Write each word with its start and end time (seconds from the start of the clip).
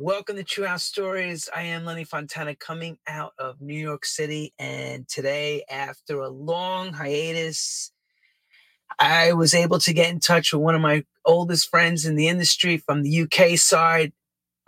Welcome 0.00 0.36
to 0.36 0.44
True 0.44 0.64
House 0.64 0.84
Stories. 0.84 1.48
I 1.52 1.64
am 1.64 1.84
Lenny 1.84 2.04
Fontana 2.04 2.54
coming 2.54 2.98
out 3.08 3.32
of 3.36 3.60
New 3.60 3.74
York 3.76 4.04
City. 4.04 4.54
And 4.56 5.08
today, 5.08 5.64
after 5.68 6.20
a 6.20 6.28
long 6.28 6.92
hiatus, 6.92 7.90
I 9.00 9.32
was 9.32 9.54
able 9.54 9.80
to 9.80 9.92
get 9.92 10.10
in 10.10 10.20
touch 10.20 10.52
with 10.52 10.62
one 10.62 10.76
of 10.76 10.80
my 10.80 11.02
oldest 11.24 11.68
friends 11.68 12.06
in 12.06 12.14
the 12.14 12.28
industry 12.28 12.76
from 12.76 13.02
the 13.02 13.22
UK 13.22 13.58
side, 13.58 14.12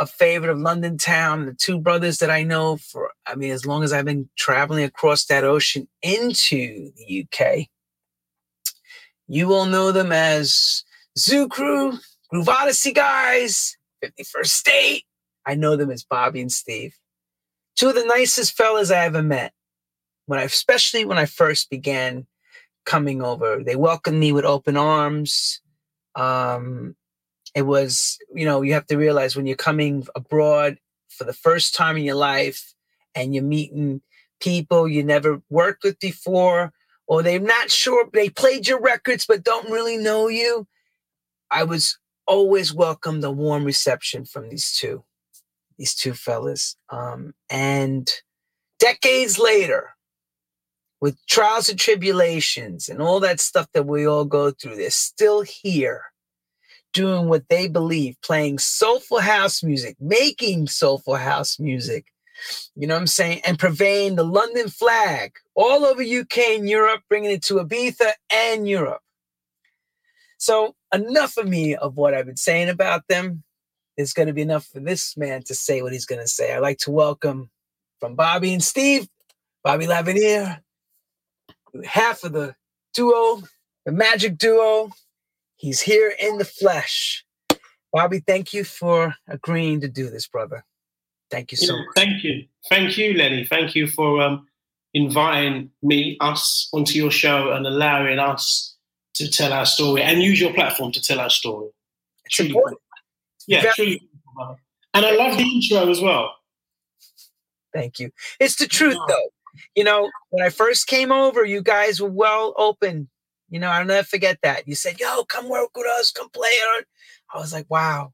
a 0.00 0.06
favorite 0.06 0.50
of 0.50 0.58
London 0.58 0.98
town, 0.98 1.46
the 1.46 1.54
two 1.54 1.78
brothers 1.78 2.18
that 2.18 2.28
I 2.28 2.42
know 2.42 2.78
for, 2.78 3.12
I 3.24 3.36
mean, 3.36 3.52
as 3.52 3.64
long 3.64 3.84
as 3.84 3.92
I've 3.92 4.04
been 4.04 4.28
traveling 4.36 4.82
across 4.82 5.26
that 5.26 5.44
ocean 5.44 5.86
into 6.02 6.90
the 6.96 7.24
UK. 7.24 7.68
You 9.28 9.54
all 9.54 9.66
know 9.66 9.92
them 9.92 10.10
as 10.10 10.82
Zoo 11.16 11.46
Crew, 11.46 12.00
Groove 12.30 12.48
Odyssey 12.48 12.92
guys, 12.92 13.76
51st 14.02 14.46
State. 14.46 15.04
I 15.46 15.54
know 15.54 15.76
them 15.76 15.90
as 15.90 16.04
Bobby 16.04 16.40
and 16.40 16.52
Steve. 16.52 16.94
Two 17.76 17.88
of 17.88 17.94
the 17.94 18.04
nicest 18.04 18.56
fellas 18.56 18.90
I 18.90 19.04
ever 19.04 19.22
met. 19.22 19.52
When 20.26 20.38
I, 20.38 20.42
especially 20.42 21.04
when 21.04 21.18
I 21.18 21.26
first 21.26 21.70
began 21.70 22.26
coming 22.84 23.22
over, 23.22 23.62
they 23.64 23.76
welcomed 23.76 24.18
me 24.18 24.32
with 24.32 24.44
open 24.44 24.76
arms. 24.76 25.60
Um, 26.14 26.94
it 27.54 27.62
was, 27.62 28.18
you 28.34 28.44
know, 28.44 28.62
you 28.62 28.74
have 28.74 28.86
to 28.86 28.96
realize 28.96 29.34
when 29.34 29.46
you're 29.46 29.56
coming 29.56 30.06
abroad 30.14 30.78
for 31.08 31.24
the 31.24 31.32
first 31.32 31.74
time 31.74 31.96
in 31.96 32.04
your 32.04 32.14
life 32.14 32.74
and 33.14 33.34
you're 33.34 33.44
meeting 33.44 34.02
people 34.40 34.88
you 34.88 35.02
never 35.02 35.42
worked 35.50 35.84
with 35.84 35.98
before, 35.98 36.72
or 37.06 37.22
they're 37.22 37.40
not 37.40 37.70
sure, 37.70 38.08
they 38.12 38.28
played 38.28 38.68
your 38.68 38.80
records 38.80 39.26
but 39.26 39.44
don't 39.44 39.70
really 39.70 39.96
know 39.96 40.28
you. 40.28 40.66
I 41.50 41.64
was 41.64 41.98
always 42.26 42.72
welcomed 42.72 43.24
a 43.24 43.30
warm 43.30 43.64
reception 43.64 44.24
from 44.24 44.48
these 44.48 44.72
two, 44.72 45.04
these 45.80 45.94
two 45.94 46.12
fellas. 46.12 46.76
Um, 46.90 47.32
and 47.48 48.12
decades 48.78 49.38
later, 49.38 49.96
with 51.00 51.16
trials 51.26 51.70
and 51.70 51.78
tribulations 51.78 52.90
and 52.90 53.00
all 53.00 53.18
that 53.20 53.40
stuff 53.40 53.66
that 53.72 53.86
we 53.86 54.06
all 54.06 54.26
go 54.26 54.50
through, 54.50 54.76
they're 54.76 54.90
still 54.90 55.40
here 55.40 56.02
doing 56.92 57.28
what 57.28 57.48
they 57.48 57.66
believe, 57.66 58.16
playing 58.22 58.58
soulful 58.58 59.20
house 59.20 59.62
music, 59.62 59.96
making 59.98 60.66
soulful 60.66 61.16
house 61.16 61.58
music. 61.58 62.04
You 62.76 62.86
know 62.86 62.94
what 62.94 63.00
I'm 63.00 63.06
saying? 63.06 63.40
And 63.46 63.58
purveying 63.58 64.16
the 64.16 64.24
London 64.24 64.68
flag 64.68 65.32
all 65.54 65.86
over 65.86 66.02
UK 66.02 66.38
and 66.56 66.68
Europe, 66.68 67.00
bringing 67.08 67.30
it 67.30 67.42
to 67.44 67.54
Ibiza 67.54 68.12
and 68.30 68.68
Europe. 68.68 69.00
So, 70.36 70.74
enough 70.92 71.38
of 71.38 71.48
me 71.48 71.74
of 71.74 71.96
what 71.96 72.12
I've 72.12 72.26
been 72.26 72.36
saying 72.36 72.68
about 72.68 73.04
them. 73.08 73.44
It's 74.00 74.12
going 74.14 74.28
to 74.28 74.32
be 74.34 74.42
enough 74.42 74.66
for 74.66 74.80
this 74.80 75.16
man 75.16 75.42
to 75.44 75.54
say 75.54 75.82
what 75.82 75.92
he's 75.92 76.06
going 76.06 76.20
to 76.20 76.26
say. 76.26 76.54
I'd 76.54 76.60
like 76.60 76.78
to 76.78 76.90
welcome 76.90 77.50
from 78.00 78.14
Bobby 78.14 78.52
and 78.52 78.62
Steve, 78.62 79.08
Bobby 79.62 79.86
Lavanier, 79.86 80.60
half 81.84 82.24
of 82.24 82.32
the 82.32 82.54
duo, 82.94 83.42
the 83.84 83.92
magic 83.92 84.38
duo. 84.38 84.90
He's 85.56 85.82
here 85.82 86.14
in 86.18 86.38
the 86.38 86.44
flesh. 86.44 87.24
Bobby, 87.92 88.20
thank 88.26 88.54
you 88.54 88.64
for 88.64 89.14
agreeing 89.28 89.82
to 89.82 89.88
do 89.88 90.08
this, 90.08 90.26
brother. 90.26 90.64
Thank 91.30 91.52
you 91.52 91.58
so 91.58 91.74
Yeah, 91.74 91.80
much. 91.80 91.94
Thank 91.94 92.24
you. 92.24 92.44
Thank 92.68 92.96
you, 92.96 93.14
Lenny. 93.14 93.44
Thank 93.44 93.74
you 93.74 93.86
for 93.86 94.22
um, 94.22 94.46
inviting 94.94 95.70
me, 95.82 96.16
us, 96.20 96.70
onto 96.72 96.94
your 96.94 97.10
show 97.10 97.52
and 97.52 97.66
allowing 97.66 98.18
us 98.18 98.76
to 99.14 99.28
tell 99.28 99.52
our 99.52 99.66
story 99.66 100.02
and 100.02 100.22
use 100.22 100.40
your 100.40 100.54
platform 100.54 100.92
to 100.92 101.02
tell 101.02 101.20
our 101.20 101.30
story. 101.30 101.68
It's 102.24 102.36
Truly 102.36 102.50
important. 102.50 102.80
Yeah, 103.50 103.62
Very- 103.62 103.74
truly. 103.74 104.08
And 104.94 105.04
I 105.06 105.10
love 105.16 105.36
the 105.36 105.42
intro 105.44 105.88
as 105.90 106.00
well. 106.00 106.34
Thank 107.72 107.98
you. 107.98 108.10
It's 108.38 108.56
the 108.56 108.66
truth, 108.66 108.96
though. 109.08 109.28
You 109.76 109.84
know, 109.84 110.08
when 110.30 110.44
I 110.44 110.50
first 110.50 110.86
came 110.86 111.12
over, 111.12 111.44
you 111.44 111.62
guys 111.62 112.00
were 112.00 112.08
well 112.10 112.54
open. 112.56 113.08
You 113.48 113.58
know, 113.60 113.68
I'll 113.68 113.84
never 113.84 114.06
forget 114.06 114.38
that. 114.42 114.66
You 114.68 114.74
said, 114.74 114.98
yo, 115.00 115.24
come 115.24 115.48
work 115.48 115.70
with 115.76 115.86
us, 115.86 116.10
come 116.12 116.28
play 116.30 116.48
it. 116.48 116.86
I 117.34 117.38
was 117.38 117.52
like, 117.52 117.66
wow. 117.68 118.12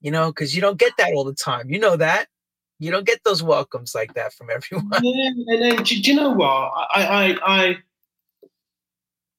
You 0.00 0.10
know, 0.12 0.28
because 0.30 0.54
you 0.54 0.60
don't 0.60 0.78
get 0.78 0.92
that 0.98 1.12
all 1.12 1.24
the 1.24 1.34
time. 1.34 1.70
You 1.70 1.78
know 1.80 1.96
that. 1.96 2.28
You 2.78 2.92
don't 2.92 3.06
get 3.06 3.20
those 3.24 3.42
welcomes 3.42 3.94
like 3.94 4.14
that 4.14 4.32
from 4.32 4.48
everyone. 4.54 4.88
Yeah, 5.02 5.30
and 5.48 5.62
then 5.62 5.76
do, 5.82 6.00
do 6.00 6.10
you 6.12 6.14
know 6.16 6.30
what? 6.30 6.46
I, 6.46 7.04
I, 7.04 7.38
I, 7.42 7.78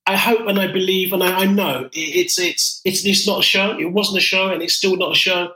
I 0.09 0.15
hope 0.15 0.47
and 0.47 0.59
I 0.59 0.65
believe 0.65 1.13
and 1.13 1.21
I, 1.23 1.41
I 1.41 1.45
know 1.45 1.87
it, 1.93 1.99
it's 1.99 2.39
it's 2.39 2.81
it's 2.83 3.05
it's 3.05 3.27
not 3.27 3.41
a 3.41 3.43
show. 3.43 3.77
It 3.77 3.93
wasn't 3.93 4.17
a 4.17 4.21
show, 4.21 4.49
and 4.49 4.63
it's 4.63 4.73
still 4.73 4.97
not 4.97 5.11
a 5.11 5.15
show. 5.15 5.51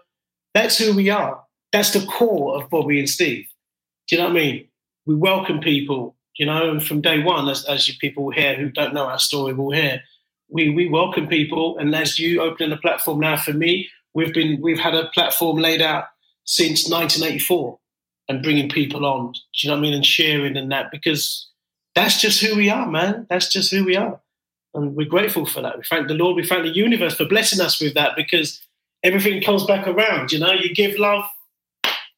That's 0.53 0.77
who 0.77 0.95
we 0.95 1.09
are. 1.09 1.43
That's 1.71 1.89
the 1.89 2.05
core 2.05 2.55
of 2.61 2.69
Bobby 2.69 2.99
and 2.99 3.09
Steve. 3.09 3.47
Do 4.07 4.15
you 4.15 4.21
know 4.21 4.27
what 4.27 4.37
I 4.37 4.41
mean? 4.41 4.67
We 5.07 5.15
welcome 5.15 5.59
people, 5.59 6.15
you 6.37 6.45
know, 6.45 6.69
and 6.69 6.85
from 6.85 7.01
day 7.01 7.23
one, 7.23 7.49
as 7.49 7.65
as 7.65 7.87
you 7.87 7.95
people 7.99 8.29
here 8.29 8.53
who 8.53 8.69
don't 8.69 8.93
know 8.93 9.07
our 9.07 9.17
story 9.17 9.55
will 9.55 9.71
hear, 9.71 10.03
we 10.49 10.69
we 10.69 10.87
welcome 10.87 11.25
people. 11.25 11.75
And 11.79 11.95
as 11.95 12.19
you 12.19 12.39
opening 12.43 12.73
a 12.73 12.77
platform 12.77 13.21
now 13.21 13.37
for 13.37 13.53
me, 13.53 13.89
we've 14.13 14.35
been 14.35 14.61
we've 14.61 14.77
had 14.77 14.93
a 14.93 15.09
platform 15.15 15.57
laid 15.57 15.81
out 15.81 16.09
since 16.45 16.87
1984 16.87 17.79
and 18.29 18.43
bringing 18.43 18.69
people 18.69 19.03
on. 19.03 19.31
Do 19.31 19.39
you 19.55 19.69
know 19.69 19.77
what 19.77 19.79
I 19.79 19.81
mean? 19.81 19.93
And 19.95 20.05
sharing 20.05 20.57
and 20.57 20.71
that 20.71 20.91
because 20.91 21.49
that's 21.95 22.21
just 22.21 22.39
who 22.39 22.55
we 22.55 22.69
are, 22.69 22.85
man. 22.85 23.25
That's 23.31 23.47
just 23.51 23.71
who 23.71 23.83
we 23.83 23.95
are. 23.95 24.19
And 24.73 24.95
we're 24.95 25.07
grateful 25.07 25.45
for 25.45 25.61
that. 25.61 25.77
We 25.77 25.83
thank 25.83 26.07
the 26.07 26.15
Lord, 26.15 26.35
we 26.35 26.45
thank 26.45 26.63
the 26.63 26.75
universe 26.75 27.15
for 27.15 27.25
blessing 27.25 27.61
us 27.61 27.79
with 27.79 27.93
that 27.93 28.15
because 28.15 28.61
everything 29.03 29.41
comes 29.41 29.65
back 29.65 29.87
around. 29.87 30.31
You 30.31 30.39
know, 30.39 30.51
you 30.51 30.73
give 30.73 30.97
love, 30.97 31.25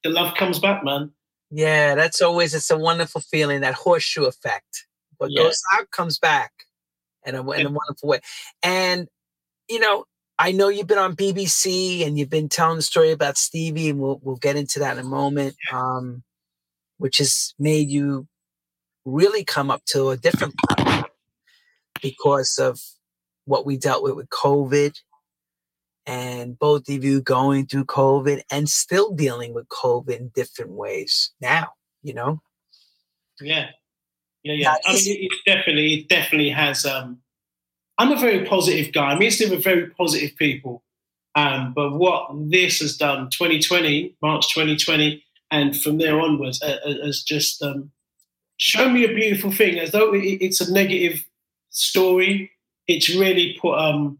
the 0.03 0.09
love 0.09 0.35
comes 0.35 0.59
back, 0.59 0.83
man. 0.83 1.11
Yeah, 1.51 1.95
that's 1.95 2.21
always 2.21 2.53
it's 2.53 2.71
a 2.71 2.77
wonderful 2.77 3.21
feeling, 3.21 3.61
that 3.61 3.73
horseshoe 3.73 4.23
effect. 4.25 4.85
What 5.17 5.31
Yeah. 5.31 5.43
goes 5.43 5.61
out 5.73 5.91
comes 5.91 6.17
back 6.17 6.51
in 7.25 7.35
a, 7.35 7.51
in 7.51 7.65
a 7.67 7.69
wonderful 7.71 8.09
way. 8.09 8.19
And 8.63 9.07
you 9.67 9.79
know, 9.79 10.05
I 10.37 10.51
know 10.51 10.67
you've 10.67 10.87
been 10.87 10.97
on 10.97 11.15
BBC 11.15 12.05
and 12.05 12.19
you've 12.19 12.29
been 12.29 12.49
telling 12.49 12.75
the 12.77 12.81
story 12.81 13.11
about 13.11 13.37
Stevie, 13.37 13.89
and 13.89 13.99
we'll 13.99 14.19
we'll 14.21 14.35
get 14.35 14.55
into 14.55 14.79
that 14.79 14.97
in 14.97 15.05
a 15.05 15.07
moment. 15.07 15.55
Um, 15.71 16.23
which 16.97 17.17
has 17.17 17.53
made 17.59 17.89
you 17.89 18.27
really 19.03 19.43
come 19.43 19.69
up 19.69 19.83
to 19.85 20.09
a 20.09 20.17
different 20.17 20.53
level 20.69 20.84
because 22.05 22.59
of 22.59 22.79
what 23.45 23.65
we 23.65 23.77
dealt 23.77 24.03
with 24.03 24.13
with 24.13 24.29
COVID 24.29 24.95
and 26.05 26.57
both 26.59 26.87
of 26.87 27.03
you 27.03 27.19
going 27.19 27.65
through 27.65 27.85
COVID 27.85 28.43
and 28.51 28.69
still 28.69 29.15
dealing 29.15 29.55
with 29.55 29.67
COVID 29.69 30.15
in 30.15 30.27
different 30.35 30.71
ways 30.71 31.31
now, 31.41 31.69
you 32.03 32.13
know? 32.13 32.41
Yeah. 33.41 33.69
Yeah, 34.43 34.53
yeah. 34.53 34.75
I 34.85 34.93
mean, 34.93 35.01
it, 35.03 35.31
it 35.31 35.31
definitely, 35.47 35.93
it 35.95 36.09
definitely 36.09 36.51
has. 36.51 36.85
Um, 36.85 37.21
I'm 37.97 38.11
a 38.11 38.19
very 38.19 38.45
positive 38.45 38.93
guy. 38.93 39.13
I 39.13 39.17
mean, 39.17 39.31
still 39.31 39.49
with 39.49 39.63
very 39.63 39.89
positive 39.89 40.35
people. 40.37 40.83
Um, 41.33 41.73
but 41.75 41.93
what 41.93 42.29
this 42.51 42.81
has 42.81 42.95
done, 42.97 43.31
2020, 43.31 44.15
March 44.21 44.53
2020, 44.53 45.23
and 45.49 45.75
from 45.75 45.97
there 45.97 46.21
onwards, 46.21 46.61
uh, 46.61 46.77
uh, 46.85 47.03
has 47.03 47.23
just 47.23 47.63
um, 47.63 47.91
shown 48.57 48.93
me 48.93 49.05
a 49.05 49.15
beautiful 49.15 49.51
thing. 49.51 49.79
As 49.79 49.91
though 49.91 50.13
it, 50.13 50.19
it's 50.19 50.61
a 50.61 50.71
negative 50.71 51.25
story, 51.75 52.51
it's 52.87 53.09
really 53.09 53.57
put 53.61 53.77
um, 53.77 54.17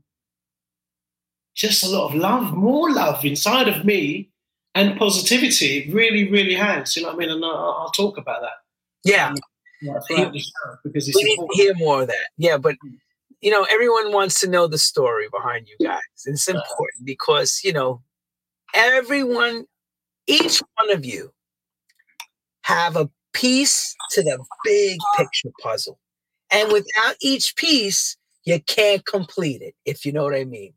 just 1.56 1.84
a 1.84 1.90
lot 1.90 2.10
of 2.10 2.16
love, 2.16 2.54
more 2.54 2.92
love 2.92 3.24
inside 3.26 3.68
of 3.68 3.86
me 3.86 4.30
and 4.74 4.98
positivity. 4.98 5.78
It 5.78 5.94
really, 5.94 6.30
really 6.30 6.54
has. 6.56 6.96
You 6.96 7.04
know 7.04 7.10
what 7.10 7.16
I 7.16 7.20
mean? 7.20 7.30
And 7.32 7.46
I'll, 7.46 7.78
I'll 7.82 7.92
talk 7.92 8.18
about 8.18 8.42
that 8.42 8.58
Yeah. 9.04 9.34
the 9.82 10.40
show 10.40 10.76
because 10.84 11.08
it's 11.08 11.16
we 11.16 11.24
need 11.24 11.36
to 11.36 11.42
important. 11.42 11.62
hear 11.62 11.74
more 11.76 12.02
of 12.02 12.08
that. 12.08 12.28
Yeah, 12.38 12.58
but 12.58 12.76
you 13.42 13.52
know, 13.52 13.66
everyone 13.70 14.12
wants 14.12 14.40
to 14.42 14.50
know 14.50 14.68
the 14.68 14.78
story 14.78 15.28
behind 15.32 15.68
you 15.68 15.86
guys. 15.88 16.00
It's 16.26 16.48
important 16.48 17.06
because 17.06 17.62
you 17.64 17.72
know, 17.74 18.02
everyone, 18.74 19.66
each 20.28 20.62
one 20.78 20.92
of 20.92 21.06
you, 21.06 21.32
have 22.64 22.96
a 22.96 23.10
piece 23.34 23.96
to 24.12 24.24
the 24.24 24.44
big 24.64 24.98
picture 25.18 25.52
puzzle, 25.62 26.00
and 26.52 26.72
without 26.72 27.16
each 27.22 27.56
piece, 27.56 28.18
you 28.44 28.60
can't 28.62 29.06
complete 29.06 29.62
it. 29.62 29.76
If 29.86 30.06
you 30.06 30.12
know 30.12 30.24
what 30.24 30.36
I 30.36 30.46
mean. 30.46 30.74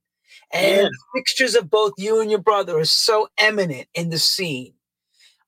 And 0.52 0.64
Yeah. 0.64 0.82
the 0.84 0.98
pictures 1.16 1.54
of 1.54 1.70
both 1.70 1.92
you 1.98 2.20
and 2.20 2.30
your 2.30 2.40
brother 2.40 2.78
are 2.78 2.84
so 2.84 3.28
eminent 3.38 3.88
in 3.94 4.10
the 4.10 4.18
scene. 4.18 4.74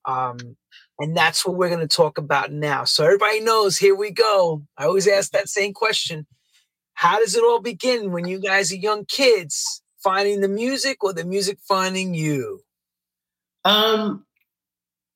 Um, 0.05 0.57
and 0.99 1.17
that's 1.17 1.45
what 1.45 1.55
we're 1.55 1.69
going 1.69 1.87
to 1.87 1.95
talk 1.95 2.17
about 2.17 2.51
now. 2.51 2.83
So 2.83 3.03
everybody 3.03 3.39
knows, 3.39 3.77
here 3.77 3.95
we 3.95 4.11
go. 4.11 4.63
I 4.77 4.85
always 4.85 5.07
ask 5.07 5.31
that 5.31 5.49
same 5.49 5.73
question. 5.73 6.27
How 6.93 7.19
does 7.19 7.35
it 7.35 7.43
all 7.43 7.59
begin 7.59 8.11
when 8.11 8.27
you 8.27 8.39
guys 8.39 8.71
are 8.71 8.75
young 8.75 9.05
kids 9.05 9.81
finding 10.03 10.41
the 10.41 10.47
music 10.47 11.03
or 11.03 11.13
the 11.13 11.25
music 11.25 11.57
finding 11.67 12.13
you? 12.13 12.61
Um, 13.65 14.25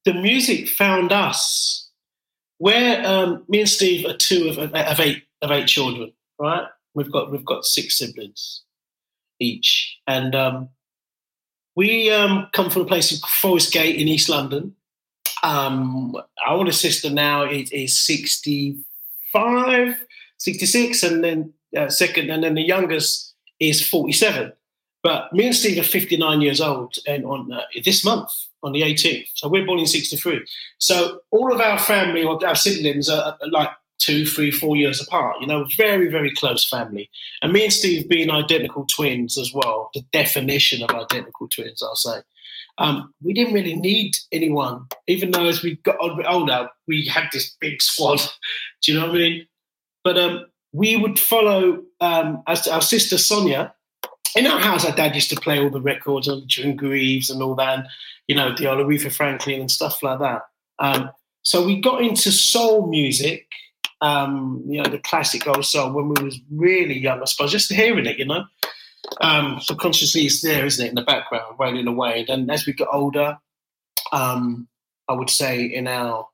the 0.06 0.14
music 0.14 0.68
found 0.68 1.12
us. 1.12 1.85
Where 2.58 3.06
um, 3.06 3.44
me 3.50 3.62
and 3.62 3.70
Steve 3.70 4.06
are 4.06 4.16
two 4.16 4.50
of, 4.50 4.58
of 4.58 5.00
eight 5.00 5.24
of 5.42 5.52
eight 5.52 5.68
children, 5.68 6.14
right? 6.40 6.68
We've 6.94 7.12
got 7.12 7.32
we've 7.32 7.46
got 7.46 7.66
six 7.66 7.98
siblings 7.98 8.62
each, 9.40 9.98
and 10.08 10.34
um, 10.34 10.70
we 11.76 12.10
um, 12.12 12.48
come 12.54 12.70
from 12.70 12.84
a 12.84 12.86
place 12.86 13.12
in 13.12 13.20
Forest 13.28 13.74
Gate 13.74 13.98
in 13.98 14.08
East 14.08 14.30
London. 14.30 14.76
Um, 15.44 16.16
our 16.46 16.56
older 16.56 16.72
sister 16.72 17.10
now 17.10 17.44
is, 17.44 17.70
is 17.72 18.00
65, 18.06 20.06
66, 20.38 21.04
and 21.04 21.24
then 21.24 21.54
uh, 21.78 21.90
second, 21.90 22.32
and 22.32 22.44
then 22.44 22.56
the 22.56 22.62
youngest 22.62 23.34
is 23.60 23.88
47. 23.88 24.54
But 25.04 25.32
me 25.34 25.48
and 25.48 25.56
Steve 25.56 25.78
are 25.78 25.84
59 25.84 26.42
years 26.42 26.62
old, 26.62 26.96
and 27.06 27.26
on 27.26 27.52
uh, 27.52 27.62
this 27.84 28.04
month, 28.04 28.32
on 28.66 28.74
the 28.74 28.82
18th. 28.82 29.28
So 29.36 29.48
we're 29.48 29.66
born 29.66 29.80
in 29.80 29.86
63. 29.86 30.46
So 30.80 31.20
all 31.32 31.54
of 31.54 31.62
our 31.62 31.80
family, 31.80 32.24
or 32.24 32.44
our 32.46 32.56
siblings, 32.56 33.10
are, 33.10 33.38
like 33.50 33.70
two, 34.00 34.26
three, 34.26 34.52
four 34.52 34.76
years 34.76 35.02
apart. 35.02 35.38
You 35.40 35.48
know, 35.48 35.66
very, 35.78 36.10
very 36.10 36.34
close 36.34 36.68
family. 36.68 37.10
And 37.42 37.54
me 37.54 37.64
and 37.64 37.74
Steve 37.74 38.10
being 38.10 38.30
identical 38.30 38.86
twins 38.86 39.38
as 39.38 39.54
well, 39.54 39.90
the 39.94 40.02
definition 40.12 40.84
of 40.84 40.90
identical 40.90 41.48
twins, 41.48 41.82
I'll 41.82 41.96
say. 41.96 42.22
Um, 42.78 43.14
we 43.24 43.34
didn't 43.34 43.54
really 43.54 43.76
need 43.76 44.18
anyone, 44.32 44.88
even 45.08 45.32
though 45.32 45.46
as 45.46 45.64
we 45.64 45.78
got 45.78 45.96
older, 46.00 46.70
we 46.88 47.06
had 47.06 47.30
this 47.32 47.56
big 47.62 47.82
squad. 47.82 48.20
Do 48.82 48.92
you 48.92 49.00
know 49.00 49.08
what 49.08 49.16
I 49.16 49.20
mean? 49.20 49.48
But 50.04 50.18
um, 50.18 50.46
we 50.74 50.98
would 50.98 51.18
follow 51.18 51.84
um, 52.02 52.44
as 52.48 52.68
our 52.68 52.82
sister 52.82 53.18
Sonia. 53.18 53.74
In 54.36 54.48
our 54.48 54.60
house, 54.60 54.86
our 54.86 54.96
dad 54.96 55.16
used 55.16 55.30
to 55.30 55.40
play 55.40 55.60
all 55.60 55.70
the 55.70 55.82
records 55.82 56.28
on 56.28 56.44
June 56.48 56.76
Greaves 56.76 57.30
and 57.30 57.42
all 57.42 57.56
that, 57.56 57.80
and, 57.80 57.88
you 58.28 58.36
know, 58.36 58.50
the 58.50 58.66
Aretha 58.66 59.12
Franklin 59.12 59.62
and 59.62 59.72
stuff 59.72 60.04
like 60.04 60.20
that. 60.20 60.42
Um, 60.80 61.10
so 61.44 61.66
we 61.66 61.80
got 61.80 62.02
into 62.02 62.32
soul 62.32 62.88
music 62.88 63.48
um, 64.02 64.64
you 64.68 64.82
know, 64.82 64.90
the 64.90 65.00
classic 65.00 65.48
old 65.48 65.66
soul 65.66 65.92
when 65.92 66.10
we 66.10 66.24
was 66.24 66.40
really 66.52 66.98
young, 66.98 67.22
I 67.22 67.26
suppose, 67.26 67.52
just 67.52 67.72
hearing 67.72 68.06
it, 68.06 68.20
you 68.20 68.26
know. 68.26 68.46
Um, 69.22 69.60
subconsciously 69.62 70.24
it's 70.24 70.42
there, 70.42 70.66
isn't 70.66 70.86
it, 70.86 70.90
in 70.90 70.96
the 70.96 71.02
background, 71.02 71.56
rolling 71.60 71.88
away. 71.88 72.26
And 72.28 72.50
as 72.52 72.66
we 72.66 72.74
got 72.74 72.90
older, 72.92 73.38
um, 74.12 74.68
I 75.08 75.14
would 75.14 75.30
say 75.30 75.64
in 75.64 75.88
our 75.88 76.28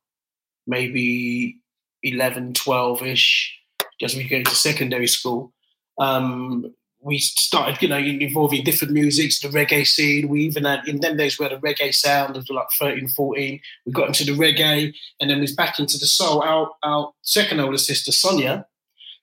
maybe 0.67 1.59
11, 2.03 2.53
12 2.53 3.03
ish, 3.03 3.57
as 4.01 4.15
we 4.15 4.27
go 4.27 4.37
into 4.37 4.55
secondary 4.55 5.07
school, 5.07 5.53
um, 5.99 6.73
we 7.01 7.17
started, 7.17 7.81
you 7.81 7.87
know, 7.87 7.97
involving 7.97 8.63
different 8.63 8.93
musics, 8.93 9.39
the 9.39 9.47
reggae 9.47 9.85
scene. 9.85 10.29
We 10.29 10.41
even 10.41 10.65
had, 10.65 10.87
in 10.87 11.01
them 11.01 11.17
days, 11.17 11.39
we 11.39 11.43
had 11.43 11.53
a 11.53 11.57
reggae 11.57 11.93
sound 11.93 12.37
of 12.37 12.47
like 12.49 12.69
13, 12.77 13.07
14. 13.07 13.59
We 13.85 13.91
got 13.91 14.07
into 14.07 14.23
the 14.23 14.33
reggae 14.33 14.93
and 15.19 15.29
then 15.29 15.37
we 15.37 15.41
was 15.41 15.55
back 15.55 15.79
into 15.79 15.97
the 15.97 16.05
soul. 16.05 16.41
Our, 16.41 16.69
our 16.83 17.11
second 17.23 17.59
older 17.59 17.79
sister, 17.79 18.11
Sonia, 18.11 18.67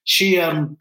she 0.03 0.41
um, 0.41 0.77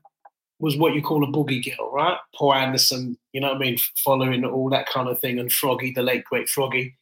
was 0.59 0.75
what 0.75 0.95
you 0.95 1.03
call 1.03 1.23
a 1.23 1.27
boogie 1.27 1.63
girl, 1.63 1.91
right? 1.91 2.17
Paul 2.35 2.55
Anderson, 2.55 3.17
you 3.31 3.41
know 3.41 3.49
what 3.49 3.57
I 3.57 3.59
mean? 3.59 3.77
Following 4.03 4.43
all 4.43 4.69
that 4.71 4.89
kind 4.89 5.07
of 5.07 5.19
thing 5.19 5.37
and 5.37 5.51
Froggy, 5.51 5.93
the 5.93 6.01
late 6.01 6.23
great 6.25 6.49
Froggy 6.49 6.95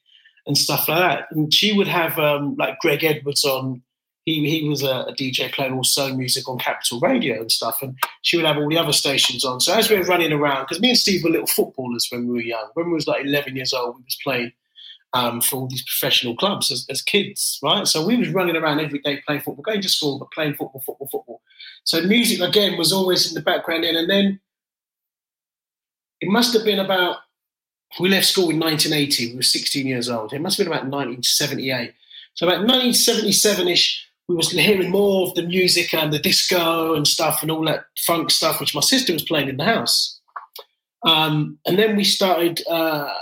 and 0.46 0.58
stuff 0.58 0.90
like 0.90 1.00
that. 1.00 1.28
And 1.32 1.54
she 1.54 1.72
would 1.72 1.88
have 1.88 2.20
um, 2.20 2.56
like 2.58 2.80
Greg 2.80 3.04
Edwards 3.04 3.46
on 3.46 3.82
he 4.26 4.50
he 4.50 4.68
was 4.68 4.84
a, 4.84 5.06
a, 5.08 5.14
DJ 5.14 5.52
playing 5.54 5.74
all 5.74 5.84
soul 5.84 6.16
music 6.16 6.50
on 6.50 6.58
Capital 6.58 7.00
Radio 7.00 7.40
and 7.40 7.52
stuff, 7.52 7.82
and 7.82 7.96
she 8.24 8.38
would 8.38 8.46
have 8.46 8.58
all 8.58 8.68
the 8.68 8.78
other 8.78 8.92
stations 8.92 9.46
on. 9.46 9.62
So 9.62 9.74
as 9.74 9.90
we 9.90 9.98
were 9.98 10.06
running 10.06 10.34
around, 10.34 10.64
because 10.64 10.82
me 10.82 10.90
and 10.90 10.98
Steve 10.98 11.24
were 11.24 11.30
little 11.30 11.48
footballers 11.48 12.08
when 12.10 12.28
we 12.28 12.34
were 12.34 12.42
young. 12.42 12.70
When 12.74 12.88
we 12.88 12.94
was 12.94 13.08
like 13.08 13.24
11 13.24 13.56
years 13.56 13.72
old, 13.72 13.98
we 13.98 14.04
was 14.04 14.18
playing 14.24 14.52
um, 15.14 15.42
for 15.42 15.58
all 15.58 15.68
these 15.68 15.84
professional 15.84 16.36
clubs 16.36 16.72
as, 16.72 16.86
as, 16.90 17.02
kids, 17.02 17.60
right? 17.64 17.88
So 17.88 18.06
we 18.06 18.18
was 18.18 18.30
running 18.30 18.56
around 18.56 18.82
every 18.82 19.00
day 19.00 19.22
playing 19.26 19.42
football, 19.42 19.64
going 19.64 19.82
to 19.82 19.90
school, 19.90 20.20
but 20.20 20.32
playing 20.32 20.56
football, 20.56 20.82
football, 20.86 21.08
football. 21.08 21.42
So 21.86 22.02
music 22.02 22.42
again 22.42 22.78
was 22.78 22.92
always 22.92 23.28
in 23.28 23.36
the 23.36 23.42
background, 23.42 23.84
then, 23.84 23.96
and 23.96 24.10
then 24.10 24.40
it 26.20 26.30
must 26.30 26.54
have 26.54 26.66
been 26.66 26.80
about. 26.80 27.18
We 28.00 28.10
left 28.10 28.26
school 28.26 28.50
in 28.50 28.60
1980. 28.60 29.30
We 29.30 29.36
were 29.38 29.42
16 29.44 29.88
years 29.88 30.10
old. 30.10 30.34
It 30.34 30.42
must 30.42 30.58
have 30.58 30.66
been 30.66 30.74
about 30.74 30.90
1978. 30.90 31.94
So 32.34 32.46
about 32.46 32.68
1977ish 32.68 34.02
we 34.28 34.36
was 34.36 34.52
hearing 34.52 34.90
more 34.90 35.28
of 35.28 35.36
the 35.36 35.44
music 35.44 35.94
and 35.94 36.12
the 36.12 36.20
disco 36.20 36.96
and 36.96 37.08
stuff 37.08 37.42
and 37.42 37.52
all 37.52 37.64
that 37.66 37.86
funk 37.98 38.32
stuff, 38.32 38.60
which 38.60 38.74
my 38.74 38.82
sister 38.82 39.14
was 39.14 39.24
playing 39.24 39.50
in 39.50 39.58
the 39.58 39.64
house. 39.64 40.20
Um, 41.06 41.60
and 41.68 41.78
then 41.78 41.96
we 41.96 42.04
started, 42.04 42.62
uh, 42.68 43.14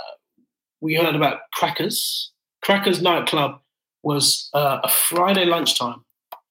we 0.80 0.94
heard 0.94 1.14
about 1.14 1.40
Crackers. 1.52 2.32
Crackers 2.62 3.02
nightclub 3.02 3.60
was 4.02 4.48
uh, 4.54 4.80
a 4.82 4.88
Friday 4.88 5.44
lunchtime. 5.44 6.04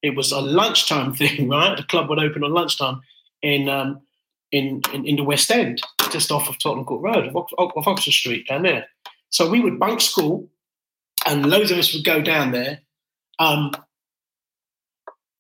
It 0.03 0.15
was 0.15 0.31
a 0.31 0.39
lunchtime 0.41 1.13
thing, 1.15 1.49
right? 1.49 1.75
The 1.75 1.83
club 1.83 2.09
would 2.09 2.19
open 2.19 2.43
on 2.43 2.53
lunchtime 2.53 3.01
in 3.41 3.69
um, 3.69 4.01
in, 4.51 4.81
in, 4.93 5.05
in 5.07 5.15
the 5.15 5.23
West 5.23 5.49
End, 5.49 5.81
just 6.11 6.31
off 6.31 6.47
of 6.47 6.59
Tottenham 6.59 6.85
Court 6.85 7.01
Road, 7.01 7.35
off, 7.35 7.87
Oxford 7.87 8.11
Street, 8.11 8.47
down 8.47 8.61
there. 8.61 8.85
So 9.31 9.49
we 9.49 9.59
would 9.59 9.79
bunk 9.79 9.99
school, 9.99 10.47
and 11.25 11.49
loads 11.49 11.71
of 11.71 11.79
us 11.79 11.91
would 11.91 12.05
go 12.05 12.21
down 12.21 12.51
there. 12.51 12.79
Um, 13.39 13.71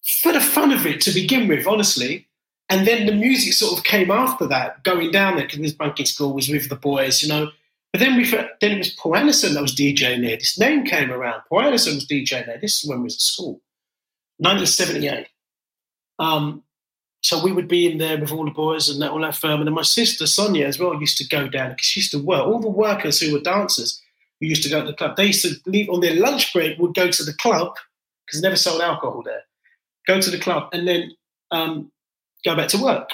for 0.03 0.33
the 0.33 0.41
fun 0.41 0.71
of 0.71 0.85
it 0.85 1.01
to 1.01 1.11
begin 1.11 1.47
with, 1.47 1.65
honestly. 1.65 2.27
And 2.69 2.87
then 2.87 3.05
the 3.05 3.13
music 3.13 3.53
sort 3.53 3.77
of 3.77 3.83
came 3.83 4.11
after 4.11 4.47
that, 4.47 4.83
going 4.83 5.11
down 5.11 5.35
there 5.35 5.45
because 5.45 5.59
this 5.59 5.73
banking 5.73 6.05
school 6.05 6.33
was 6.33 6.49
with 6.49 6.69
the 6.69 6.75
boys, 6.75 7.21
you 7.21 7.29
know. 7.29 7.49
But 7.91 7.99
then 7.99 8.17
we 8.17 8.29
then 8.29 8.47
it 8.61 8.77
was 8.79 8.89
Paul 8.89 9.15
Anderson 9.15 9.53
that 9.53 9.61
was 9.61 9.75
DJing 9.75 10.21
there. 10.21 10.37
This 10.37 10.57
name 10.57 10.83
came 10.83 11.11
around. 11.11 11.43
Paul 11.47 11.61
Anderson 11.61 11.95
was 11.95 12.07
DJing 12.07 12.47
there. 12.47 12.57
This 12.57 12.83
is 12.83 12.89
when 12.89 12.99
we 12.99 13.05
was 13.05 13.15
at 13.15 13.21
school, 13.21 13.61
1978. 14.37 15.27
Um, 16.19 16.63
so 17.21 17.43
we 17.43 17.51
would 17.51 17.67
be 17.67 17.89
in 17.89 17.99
there 17.99 18.19
with 18.19 18.31
all 18.31 18.45
the 18.45 18.51
boys 18.51 18.89
and 18.89 19.03
all 19.03 19.21
that 19.21 19.35
firm. 19.35 19.59
And 19.59 19.67
then 19.67 19.73
my 19.73 19.83
sister 19.83 20.25
Sonia 20.25 20.65
as 20.65 20.79
well 20.79 20.99
used 20.99 21.17
to 21.19 21.27
go 21.27 21.47
down 21.47 21.71
because 21.71 21.85
she 21.85 21.99
used 21.99 22.11
to 22.11 22.23
work. 22.23 22.45
All 22.45 22.59
the 22.59 22.69
workers 22.69 23.19
who 23.19 23.31
were 23.31 23.39
dancers 23.39 24.01
who 24.39 24.47
used 24.47 24.63
to 24.63 24.69
go 24.69 24.81
to 24.81 24.87
the 24.87 24.93
club, 24.93 25.15
they 25.15 25.27
used 25.27 25.43
to 25.43 25.55
leave 25.69 25.89
on 25.89 25.99
their 25.99 26.15
lunch 26.15 26.51
break, 26.51 26.79
would 26.79 26.95
go 26.95 27.11
to 27.11 27.23
the 27.23 27.33
club 27.33 27.75
because 28.25 28.41
they 28.41 28.47
never 28.47 28.57
sold 28.57 28.81
alcohol 28.81 29.21
there 29.21 29.43
go 30.07 30.19
to 30.19 30.29
the 30.29 30.39
club, 30.39 30.69
and 30.73 30.87
then 30.87 31.11
um, 31.51 31.91
go 32.43 32.55
back 32.55 32.69
to 32.69 32.77
work. 32.77 33.09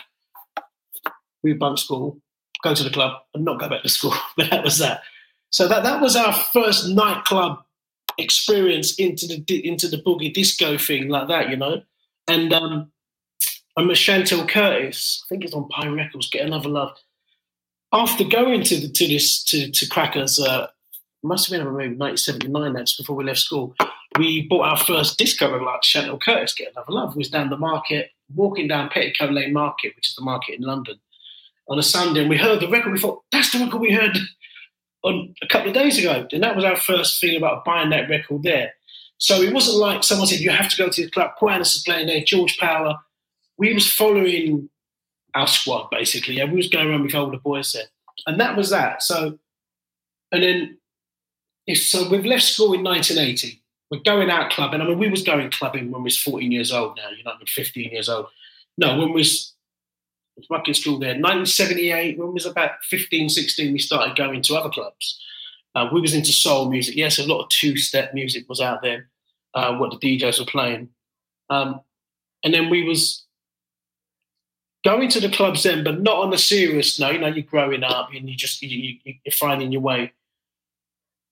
We 1.44 1.54
bunk 1.54 1.78
school, 1.78 2.20
go 2.64 2.74
to 2.74 2.84
the 2.84 2.90
club, 2.90 3.22
and 3.34 3.46
not 3.46 3.60
go 3.60 3.70
back 3.70 3.84
to 3.84 3.90
school. 3.90 4.14
but 4.38 4.50
that 4.50 4.64
was 4.64 4.78
that. 4.80 5.02
So 5.52 5.68
that 5.68 5.84
that 5.84 6.02
was 6.02 6.16
our 6.16 6.34
first 6.34 6.90
nightclub 6.90 7.64
experience 8.18 8.96
into 8.96 9.28
the 9.28 9.68
into 9.68 9.88
the 9.88 9.98
boogie 9.98 10.34
disco 10.34 10.78
thing 10.78 11.10
like 11.10 11.28
that, 11.28 11.50
you 11.50 11.58
know. 11.58 11.82
And 12.28 12.54
um, 12.54 12.92
I'm 13.76 13.88
with 13.88 13.98
Chantal 13.98 14.46
Curtis. 14.46 15.24
I 15.26 15.30
think 15.30 15.46
it's 15.46 15.54
on 15.54 15.68
Pine 15.70 15.96
Records. 15.96 16.30
Get 16.30 16.46
another 16.46 16.70
love. 16.70 16.98
After 17.92 18.24
going 18.24 18.64
to 18.66 18.80
the, 18.80 18.90
to 18.90 19.08
this 19.08 19.44
to 19.46 19.72
to 19.72 19.90
Crackers, 19.90 20.40
uh, 20.40 20.68
must 21.24 21.50
have 21.50 21.58
been 21.58 21.66
maybe 21.76 21.96
1979. 21.96 22.74
That's 22.74 22.96
before 22.96 23.16
we 23.16 23.24
left 23.24 23.40
school 23.40 23.76
we 24.20 24.48
bought 24.48 24.70
our 24.70 24.78
first 24.78 25.18
disco 25.18 25.52
record 25.52 25.66
like 25.66 25.82
Chantal 25.82 26.20
Curtis, 26.20 26.54
Get 26.54 26.74
Another 26.74 26.92
Love, 26.92 27.16
was 27.16 27.30
down 27.30 27.50
the 27.50 27.58
market, 27.58 28.12
walking 28.36 28.68
down 28.68 28.90
Petticoat 28.90 29.32
Lane 29.32 29.54
Market, 29.54 29.96
which 29.96 30.10
is 30.10 30.16
the 30.16 30.24
market 30.24 30.60
in 30.60 30.62
London, 30.62 31.00
on 31.70 31.80
a 31.80 31.84
Sunday, 31.84 32.22
and 32.22 32.30
we 32.30 32.38
heard 32.38 32.60
the 32.60 32.68
record. 32.68 32.92
We 32.92 33.00
thought, 33.00 33.24
that's 33.32 33.52
the 33.52 33.64
record 33.64 33.80
we 33.80 33.94
heard 33.94 34.18
on 35.04 35.34
a 35.42 35.48
couple 35.48 35.70
of 35.70 35.74
days 35.74 35.98
ago. 35.98 36.28
And 36.32 36.44
that 36.44 36.56
was 36.56 36.66
our 36.66 36.76
first 36.76 37.22
thing 37.22 37.38
about 37.38 37.64
buying 37.64 37.90
that 37.92 38.10
record 38.10 38.44
there. 38.44 38.74
So 39.18 39.42
it 39.42 39.54
wasn't 39.54 39.78
like 39.78 40.04
someone 40.04 40.28
said, 40.28 40.40
you 40.40 40.50
have 40.50 40.70
to 40.70 40.78
go 40.78 40.90
to 40.90 41.06
the 41.06 41.12
club. 41.12 41.32
Paul 41.40 41.52
Anderson 41.52 41.82
playing 41.86 42.08
there, 42.08 42.24
George 42.24 42.58
Power. 42.58 42.96
We 43.58 43.74
was 43.74 43.92
following 43.92 44.70
our 45.34 45.48
squad, 45.48 45.90
basically. 45.92 46.36
Yeah, 46.36 46.46
we 46.46 46.58
was 46.58 46.70
going 46.70 46.90
around 46.90 47.04
with 47.04 47.16
older 47.16 47.40
boys 47.40 47.72
there. 47.72 47.86
And 48.28 48.40
that 48.40 48.58
was 48.58 48.70
that. 48.70 49.02
So, 49.02 49.40
and 50.32 50.44
then, 50.44 50.78
so 51.76 52.10
we've 52.10 52.26
left 52.26 52.44
school 52.44 52.74
in 52.74 52.84
1980 52.84 53.62
we're 53.90 54.00
going 54.00 54.30
out 54.30 54.52
clubbing. 54.52 54.82
I 54.82 54.86
mean, 54.86 55.00
we 55.00 55.10
was 55.10 55.24
going 55.24 55.50
clubbing 55.52 55.92
when 55.92 56.02
we 56.02 56.08
was 56.08 56.20
14 56.20 56.52
years 56.52 56.72
old 56.72 56.98
now, 56.98 57.10
you 57.10 57.24
know, 57.24 57.32
I 57.32 57.38
mean, 57.38 57.48
15 57.48 57.92
years 57.92 58.10
old. 58.10 58.28
No, 58.78 58.98
when 58.98 59.10
we 59.10 59.22
was 59.22 59.54
fucking 60.48 60.76
school 60.76 61.00
there, 61.00 61.10
1978, 61.10 62.18
when 62.18 62.28
we 62.30 62.34
was 62.34 62.46
about 62.46 62.84
15, 62.84 63.30
16, 63.30 63.74
we 63.74 63.80
started 63.80 64.16
going 64.16 64.42
to 64.42 64.56
other 64.56 64.70
clubs. 64.70 65.20
Uh, 65.76 65.90
we 65.92 66.02
was 66.02 66.14
into 66.14 66.32
soul 66.32 66.70
music. 66.70 66.96
Yes, 66.96 67.20
a 67.20 67.26
lot 67.26 67.44
of 67.44 67.50
two-step 67.50 68.14
music 68.14 68.48
was 68.48 68.62
out 68.62 68.82
there, 68.82 69.10
uh, 69.54 69.76
what 69.76 69.92
the 69.92 70.20
DJs 70.20 70.40
were 70.40 70.46
playing. 70.46 70.90
Um, 71.50 71.82
and 72.44 72.54
then 72.54 72.70
we 72.70 72.84
was 72.84 73.26
going 74.84 75.10
to 75.10 75.20
the 75.20 75.30
clubs 75.30 75.64
then, 75.64 75.84
but 75.84 76.02
not 76.02 76.18
on 76.18 76.34
a 76.34 76.38
serious 76.38 77.00
note. 77.00 77.14
You 77.14 77.20
know, 77.20 77.28
you're 77.28 77.44
growing 77.44 77.84
up 77.84 78.10
and 78.14 78.30
you 78.30 78.36
just 78.36 78.62
you, 78.62 79.00
you, 79.04 79.16
you're 79.26 79.32
finding 79.34 79.72
your 79.72 79.82
way. 79.82 80.14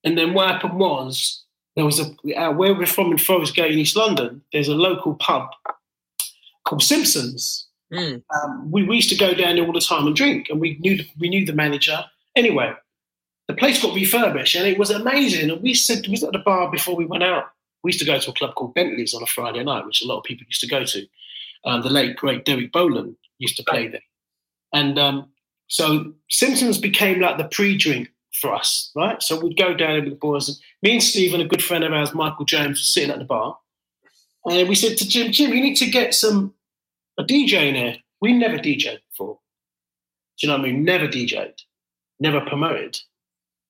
And 0.03 0.17
then 0.17 0.33
what 0.33 0.49
happened 0.49 0.79
was 0.79 1.43
there 1.77 1.85
was 1.85 1.99
a 1.99 2.35
uh, 2.35 2.51
where 2.51 2.73
we're 2.73 2.87
from 2.87 3.11
in 3.11 3.19
Forest 3.19 3.55
Gate 3.55 3.71
in 3.71 3.77
East 3.77 3.95
London. 3.95 4.41
There's 4.51 4.67
a 4.67 4.73
local 4.73 5.13
pub 5.13 5.49
called 6.65 6.81
Simpsons. 6.81 7.67
Mm. 7.93 8.23
Um, 8.35 8.71
we, 8.71 8.83
we 8.83 8.95
used 8.95 9.09
to 9.09 9.15
go 9.15 9.33
down 9.33 9.55
there 9.55 9.65
all 9.65 9.71
the 9.71 9.79
time 9.79 10.07
and 10.07 10.15
drink, 10.15 10.47
and 10.49 10.59
we 10.59 10.77
knew 10.79 10.97
the, 10.97 11.07
we 11.19 11.29
knew 11.29 11.45
the 11.45 11.53
manager. 11.53 12.03
Anyway, 12.35 12.73
the 13.47 13.53
place 13.53 13.81
got 13.81 13.95
refurbished, 13.95 14.55
and 14.55 14.67
it 14.67 14.79
was 14.79 14.89
amazing. 14.89 15.51
And 15.51 15.61
we 15.61 15.75
said 15.75 16.05
we 16.07 16.11
was 16.11 16.23
at 16.23 16.33
the 16.33 16.39
bar 16.39 16.71
before 16.71 16.95
we 16.95 17.05
went 17.05 17.23
out. 17.23 17.45
We 17.83 17.89
used 17.89 17.99
to 17.99 18.05
go 18.05 18.19
to 18.19 18.31
a 18.31 18.33
club 18.33 18.55
called 18.55 18.73
Bentley's 18.73 19.13
on 19.13 19.21
a 19.21 19.27
Friday 19.27 19.63
night, 19.63 19.85
which 19.85 20.01
a 20.01 20.07
lot 20.07 20.17
of 20.17 20.23
people 20.23 20.47
used 20.49 20.61
to 20.61 20.67
go 20.67 20.83
to. 20.83 21.07
Um, 21.63 21.83
the 21.83 21.89
late 21.89 22.15
great 22.15 22.43
Derek 22.43 22.71
Boland 22.71 23.15
used 23.37 23.55
to 23.57 23.63
play 23.63 23.87
there, 23.87 24.01
and 24.73 24.97
um, 24.97 25.29
so 25.67 26.13
Simpsons 26.31 26.79
became 26.79 27.19
like 27.19 27.37
the 27.37 27.47
pre-drink 27.49 28.09
for 28.37 28.53
us, 28.53 28.91
right? 28.95 29.21
So 29.21 29.39
we'd 29.39 29.57
go 29.57 29.73
down 29.73 29.95
with 29.95 30.09
the 30.09 30.15
boys. 30.15 30.47
And 30.47 30.57
me 30.81 30.93
and 30.93 31.03
Steve 31.03 31.33
and 31.33 31.41
a 31.41 31.47
good 31.47 31.63
friend 31.63 31.83
of 31.83 31.93
ours, 31.93 32.13
Michael 32.13 32.45
James, 32.45 32.79
were 32.79 32.83
sitting 32.83 33.11
at 33.11 33.19
the 33.19 33.25
bar. 33.25 33.57
And 34.45 34.69
we 34.69 34.75
said 34.75 34.97
to 34.97 35.07
Jim, 35.07 35.31
Jim, 35.31 35.51
you 35.51 35.61
need 35.61 35.75
to 35.75 35.89
get 35.89 36.13
some 36.13 36.53
a 37.17 37.23
DJ 37.23 37.69
in 37.69 37.75
here. 37.75 37.97
We 38.21 38.33
never 38.33 38.57
DJed 38.57 38.99
before. 39.11 39.39
Do 40.37 40.47
you 40.47 40.53
know 40.53 40.59
what 40.59 40.67
I 40.67 40.71
mean? 40.71 40.83
Never 40.83 41.07
DJed, 41.07 41.53
never 42.19 42.41
promoted. 42.41 42.99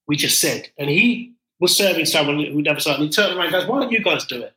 We 0.07 0.15
just 0.15 0.39
said. 0.39 0.69
And 0.77 0.89
he 0.89 1.33
was 1.59 1.75
serving 1.75 2.05
someone 2.05 2.43
who 2.43 2.61
never 2.61 2.79
it. 2.79 2.87
And 2.87 3.03
he 3.03 3.09
turned 3.09 3.37
around 3.37 3.47
and 3.47 3.53
goes, 3.53 3.67
Why 3.67 3.79
don't 3.79 3.91
you 3.91 4.03
guys 4.03 4.25
do 4.25 4.41
it? 4.41 4.53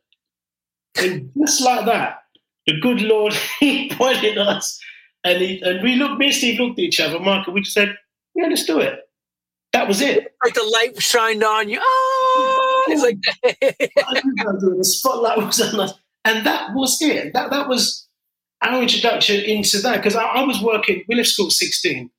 And 0.97 1.31
just 1.37 1.61
like 1.61 1.85
that, 1.85 2.23
the 2.67 2.79
good 2.79 3.01
Lord, 3.01 3.33
he 3.59 3.89
pointed 3.89 4.37
us. 4.37 4.79
And, 5.23 5.41
he, 5.41 5.61
and 5.61 5.83
we 5.83 5.95
looked, 5.95 6.19
me 6.19 6.27
and 6.27 6.35
Steve 6.35 6.59
looked 6.59 6.79
at 6.79 6.83
each 6.83 6.99
other, 6.99 7.19
Michael, 7.19 7.53
we 7.53 7.61
just 7.61 7.73
said, 7.73 7.95
Yeah, 8.35 8.47
let's 8.47 8.65
do 8.65 8.79
it. 8.79 9.07
That 9.73 9.87
was 9.87 10.01
it. 10.01 10.35
Like 10.43 10.53
the 10.53 10.63
light 10.63 11.01
shined 11.01 11.43
on 11.43 11.69
you. 11.69 11.79
Oh, 11.81 12.85
it's 12.89 13.01
like 13.01 13.19
the 13.61 14.83
spotlight 14.83 15.37
was 15.37 15.61
on 15.61 15.79
us. 15.79 15.93
And 16.25 16.45
that 16.45 16.73
was 16.73 17.01
it. 17.01 17.33
That 17.33 17.51
that 17.51 17.67
was 17.67 18.07
our 18.61 18.81
introduction 18.81 19.43
into 19.43 19.79
that. 19.79 19.97
Because 19.97 20.15
I, 20.15 20.23
I, 20.23 20.43
was 20.43 20.61
working, 20.61 21.03
we 21.07 21.15
left 21.15 21.29
school 21.29 21.47
at 21.47 21.53
16. 21.53 22.09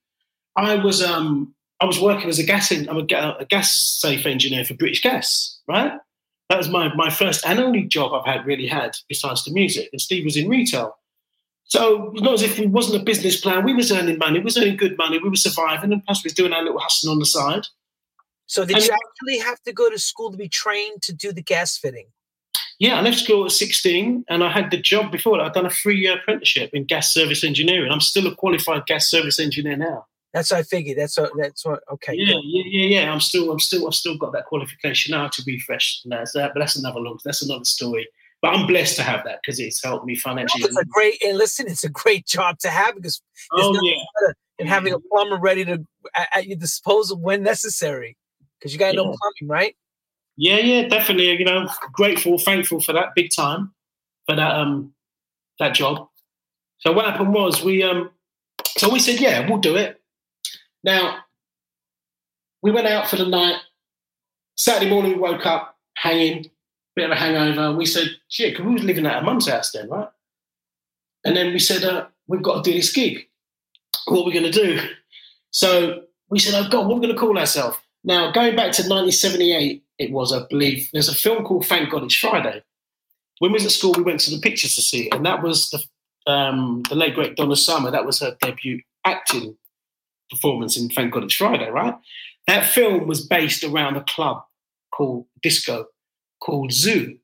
I 0.57 0.77
was 0.77 1.03
um 1.03 1.55
I 1.81 1.85
was 1.85 2.01
working 2.01 2.29
as 2.29 2.39
a 2.39 2.45
gas 2.45 2.71
I'm 2.71 2.89
a, 2.89 3.37
a 3.41 3.47
gas 3.49 3.99
safe 4.01 4.25
engineer 4.25 4.65
for 4.65 4.75
British 4.75 5.03
Gas, 5.03 5.61
right? 5.69 5.93
That 6.49 6.59
was 6.59 6.69
my 6.69 6.95
my 6.95 7.11
first 7.11 7.47
and 7.47 7.59
only 7.59 7.83
job 7.85 8.13
I've 8.13 8.27
had 8.27 8.47
really 8.47 8.67
had 8.67 8.97
besides 9.09 9.45
the 9.45 9.53
music. 9.53 9.89
And 9.93 10.01
Steve 10.01 10.25
was 10.25 10.37
in 10.37 10.49
retail. 10.49 10.97
So 11.73 12.09
it 12.09 12.13
was 12.13 12.23
not 12.23 12.35
as 12.35 12.43
if 12.43 12.59
it 12.59 12.69
wasn't 12.69 13.01
a 13.01 13.05
business 13.05 13.41
plan. 13.41 13.65
We 13.65 13.73
was 13.73 13.91
earning 13.91 14.19
money. 14.19 14.41
We 14.41 14.45
was 14.45 14.59
earning 14.59 14.77
good 14.77 14.99
money. 14.99 15.19
We 15.19 15.31
were 15.31 15.37
surviving, 15.37 15.91
and 15.91 16.05
plus 16.05 16.23
we 16.23 16.27
was 16.27 16.35
doing 16.35 16.53
our 16.53 16.63
little 16.63 16.79
hustling 16.79 17.11
on 17.11 17.19
the 17.19 17.25
side. 17.25 17.63
So 18.45 18.67
did 18.67 18.77
and, 18.77 18.85
you 18.85 18.91
actually 18.93 19.39
have 19.39 19.59
to 19.63 19.73
go 19.73 19.89
to 19.89 19.99
school 19.99 20.31
to 20.31 20.37
be 20.37 20.51
trained 20.51 21.01
to 21.01 21.15
do 21.15 21.33
the 21.33 21.41
gas 21.41 21.79
fitting? 21.79 22.09
Yeah, 22.79 22.99
I 22.99 23.01
left 23.01 23.21
school 23.21 23.47
at 23.47 23.53
16 23.53 24.27
and 24.29 24.45
I 24.45 24.51
had 24.51 24.71
the 24.71 24.77
job 24.77 25.11
before 25.11 25.39
that. 25.39 25.47
I'd 25.47 25.53
done 25.55 25.65
a 25.65 25.71
three 25.71 25.99
year 25.99 26.19
apprenticeship 26.19 26.69
in 26.75 26.85
gas 26.85 27.15
service 27.15 27.43
engineering. 27.43 27.91
I'm 27.91 28.01
still 28.01 28.27
a 28.27 28.35
qualified 28.35 28.85
gas 28.85 29.11
service 29.11 29.41
engineer 29.41 29.79
now. 29.79 30.05
That's 30.35 30.51
what 30.51 30.61
I 30.61 30.65
figured. 30.65 30.99
That's 30.99 31.17
what, 31.17 31.31
that's 31.39 31.65
what, 31.65 31.83
okay. 31.91 32.13
Yeah, 32.15 32.37
yeah, 32.45 32.65
yeah, 32.67 33.01
yeah. 33.01 33.13
I'm 33.13 33.21
still, 33.21 33.51
I'm 33.51 33.61
still, 33.61 33.87
I've 33.87 33.95
still 33.95 34.19
got 34.19 34.35
that 34.35 34.45
qualification 34.45 35.13
now 35.13 35.29
to 35.29 35.43
refresh. 35.47 36.03
That's 36.05 36.33
that, 36.33 36.53
but 36.53 36.61
that's 36.61 36.77
another 36.77 37.01
look. 37.01 37.23
That's 37.25 37.41
another 37.41 37.65
story. 37.65 38.07
But 38.43 38.57
I'm 38.57 38.67
blessed 38.67 38.97
to 38.97 39.05
have 39.05 39.25
that 39.25 39.39
because 39.41 39.61
it's 39.61 39.83
helped 39.83 40.05
me 40.05 40.17
financially. 40.17 40.65
It's 40.65 40.77
a 40.77 40.85
great 40.85 41.23
and 41.25 41.39
listen, 41.39 41.69
it's 41.69 41.85
a 41.85 41.89
great 41.89 42.27
job 42.27 42.59
to 42.59 42.69
have 42.69 42.97
because 42.97 43.23
oh 43.53 43.79
yeah, 43.83 44.33
and 44.59 44.69
having 44.69 44.93
a 44.93 44.99
plumber 44.99 45.39
ready 45.39 45.65
to 45.65 45.85
at, 46.17 46.29
at 46.33 46.47
your 46.49 46.59
disposal 46.59 47.19
when 47.19 47.45
necessary 47.45 48.17
because 48.59 48.73
you 48.73 48.81
got 48.81 48.95
yeah. 48.95 49.03
no 49.03 49.05
plumbing, 49.05 49.49
right? 49.49 49.77
Yeah, 50.37 50.57
yeah, 50.57 50.89
definitely. 50.89 51.31
You 51.31 51.45
know, 51.45 51.69
grateful, 51.93 52.37
thankful 52.37 52.81
for 52.81 52.93
that 52.93 53.15
big 53.15 53.31
time 53.35 53.73
for 54.27 54.35
that 54.35 54.57
um 54.57 54.93
that 55.61 55.75
job. 55.75 56.09
So 56.79 56.91
what 56.91 57.05
happened 57.05 57.33
was 57.33 57.63
we 57.63 57.85
um 57.85 58.11
so 58.77 58.91
we 58.91 58.99
said 58.99 59.21
yeah 59.21 59.49
we'll 59.49 59.59
do 59.59 59.77
it. 59.77 60.01
Now 60.83 61.19
we 62.61 62.73
went 62.73 62.89
out 62.89 63.09
for 63.09 63.17
the 63.17 63.27
night. 63.27 63.61
Saturday 64.57 64.91
morning 64.91 65.13
we 65.13 65.19
woke 65.19 65.47
up 65.47 65.77
hanging 65.97 66.51
bit 66.95 67.07
of 67.07 67.11
a 67.11 67.17
hangover. 67.17 67.77
We 67.77 67.87
said, 67.87 68.09
shit, 68.29 68.53
because 68.53 68.67
we 68.67 68.75
was 68.75 68.85
living 68.85 69.07
at 69.07 69.23
a 69.23 69.25
mum's 69.25 69.49
house 69.49 69.73
then, 69.73 69.89
right? 69.89 70.09
And 71.25 71.37
then 71.37 71.53
we 71.53 71.59
said, 71.59 71.85
uh, 71.85 72.07
we've 72.27 72.43
got 72.43 72.65
to 72.65 72.71
do 72.71 72.77
this 72.77 72.93
gig. 72.93 73.29
What 74.07 74.23
are 74.23 74.27
we 74.27 74.33
going 74.33 74.51
to 74.51 74.53
do? 74.53 74.81
So 75.51 76.03
we 76.31 76.39
said, 76.39 76.55
oh 76.55 76.69
God, 76.69 76.87
what 76.87 76.97
are 76.97 77.01
we 77.01 77.07
going 77.07 77.15
to 77.15 77.21
call 77.21 77.39
ourselves? 77.39 77.77
Now, 78.05 78.33
going 78.33 78.57
back 78.57 78.73
to 78.73 78.83
1978, 78.83 79.85
it 79.99 80.11
was, 80.11 80.33
I 80.33 80.45
believe, 80.49 80.89
there's 80.93 81.09
a 81.09 81.15
film 81.15 81.45
called 81.45 81.67
Thank 81.67 81.91
God 81.91 82.03
It's 82.05 82.15
Friday. 82.15 82.63
When 83.39 83.53
we 83.53 83.57
was 83.57 83.67
at 83.67 83.73
school, 83.73 83.93
we 83.93 84.03
went 84.03 84.21
to 84.21 84.31
the 84.31 84.41
pictures 84.41 84.75
to 84.75 84.83
see 84.83 85.07
it, 85.07 85.15
and 85.15 85.27
that 85.27 85.43
was 85.43 85.71
the, 85.71 86.33
um, 86.33 86.83
the 86.89 86.95
late, 86.95 87.15
great 87.15 87.37
Donna 87.37 87.55
Summer. 87.55 87.91
That 87.91 88.07
was 88.07 88.21
her 88.21 88.37
debut 88.41 88.81
acting 89.05 89.57
performance 90.31 90.77
in 90.77 90.89
Thank 90.89 91.13
God 91.13 91.25
It's 91.25 91.35
Friday, 91.35 91.69
right? 91.69 91.95
That 92.49 92.67
film 92.67 93.07
was 93.07 93.25
based 93.25 93.63
around 93.63 93.97
a 93.97 94.05
club 94.05 94.43
called 94.91 95.27
Disco 95.43 95.87
called 96.43 96.73
Zoo. 96.73 97.19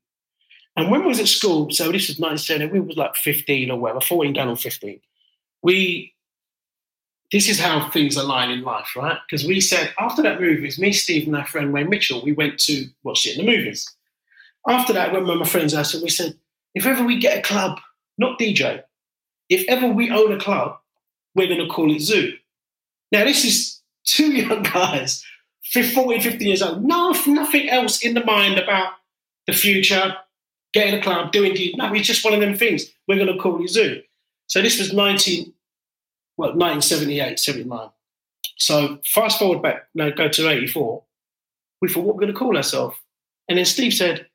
And 0.76 0.90
when 0.90 1.02
we 1.02 1.08
was 1.08 1.18
at 1.18 1.26
school, 1.26 1.70
so 1.70 1.90
this 1.90 2.08
was 2.08 2.20
1970, 2.20 2.72
we 2.72 2.80
was 2.80 2.96
like 2.96 3.16
15 3.16 3.70
or 3.72 3.80
whatever, 3.80 4.00
14 4.00 4.32
going 4.32 4.48
on 4.48 4.56
15. 4.56 5.00
We, 5.62 6.14
this 7.32 7.48
is 7.48 7.58
how 7.58 7.90
things 7.90 8.16
align 8.16 8.50
in 8.50 8.62
life, 8.62 8.94
right? 8.96 9.18
Because 9.28 9.44
we 9.44 9.60
said, 9.60 9.92
after 9.98 10.22
that 10.22 10.40
movie, 10.40 10.70
me, 10.78 10.92
Steve, 10.92 11.26
and 11.26 11.36
our 11.36 11.44
friend 11.44 11.72
Wayne 11.72 11.90
Mitchell, 11.90 12.22
we 12.24 12.32
went 12.32 12.60
to 12.60 12.86
watch 13.02 13.26
it 13.26 13.36
in 13.36 13.44
the 13.44 13.50
movies. 13.50 13.92
After 14.68 14.92
that, 14.92 15.12
when 15.12 15.24
my 15.24 15.44
friends 15.44 15.74
asked, 15.74 16.00
we 16.00 16.10
said, 16.10 16.38
if 16.76 16.86
ever 16.86 17.02
we 17.02 17.18
get 17.18 17.38
a 17.38 17.42
club, 17.42 17.80
not 18.16 18.38
DJ, 18.38 18.82
if 19.48 19.68
ever 19.68 19.88
we 19.88 20.10
own 20.10 20.30
a 20.30 20.38
club, 20.38 20.78
we're 21.34 21.48
going 21.48 21.60
to 21.60 21.66
call 21.66 21.92
it 21.92 22.00
Zoo. 22.00 22.34
Now, 23.10 23.24
this 23.24 23.44
is 23.44 23.80
two 24.04 24.32
young 24.32 24.62
guys, 24.62 25.24
14, 25.72 26.20
15 26.20 26.40
years 26.40 26.62
old, 26.62 26.84
no, 26.84 27.10
nothing 27.26 27.68
else 27.68 28.04
in 28.04 28.14
the 28.14 28.24
mind 28.24 28.58
about 28.58 28.92
the 29.48 29.54
future, 29.54 30.14
getting 30.74 31.00
a 31.00 31.02
club, 31.02 31.32
doing 31.32 31.54
the, 31.54 31.74
no, 31.76 31.92
it's 31.94 32.06
just 32.06 32.24
one 32.24 32.34
of 32.34 32.40
them 32.40 32.54
things. 32.54 32.84
We're 33.08 33.16
going 33.16 33.34
to 33.34 33.42
call 33.42 33.60
you 33.60 33.66
Zoo. 33.66 34.02
So 34.46 34.60
this 34.60 34.78
was 34.78 34.92
19, 34.92 35.52
well, 36.36 36.50
1978, 36.50 37.38
79. 37.38 37.88
So 38.58 38.98
fast 39.06 39.38
forward 39.38 39.62
back, 39.62 39.88
no, 39.94 40.12
go 40.12 40.28
to 40.28 40.48
84. 40.48 41.02
We 41.80 41.88
thought, 41.88 42.04
what 42.04 42.14
we're 42.14 42.20
going 42.20 42.32
to 42.32 42.38
call 42.38 42.56
ourselves? 42.56 42.96
And 43.48 43.56
then 43.56 43.64
Steve 43.64 43.94
said, 43.94 44.26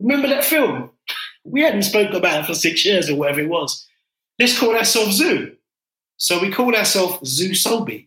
remember 0.00 0.28
that 0.28 0.44
film? 0.44 0.90
We 1.44 1.60
hadn't 1.60 1.82
spoken 1.82 2.16
about 2.16 2.44
it 2.44 2.46
for 2.46 2.54
six 2.54 2.84
years 2.86 3.10
or 3.10 3.16
whatever 3.16 3.40
it 3.40 3.50
was. 3.50 3.86
Let's 4.38 4.58
call 4.58 4.74
ourselves 4.74 5.16
Zoo. 5.16 5.56
So 6.16 6.40
we 6.40 6.50
called 6.50 6.74
ourselves 6.74 7.28
Zoo 7.28 7.50
Solby. 7.50 8.06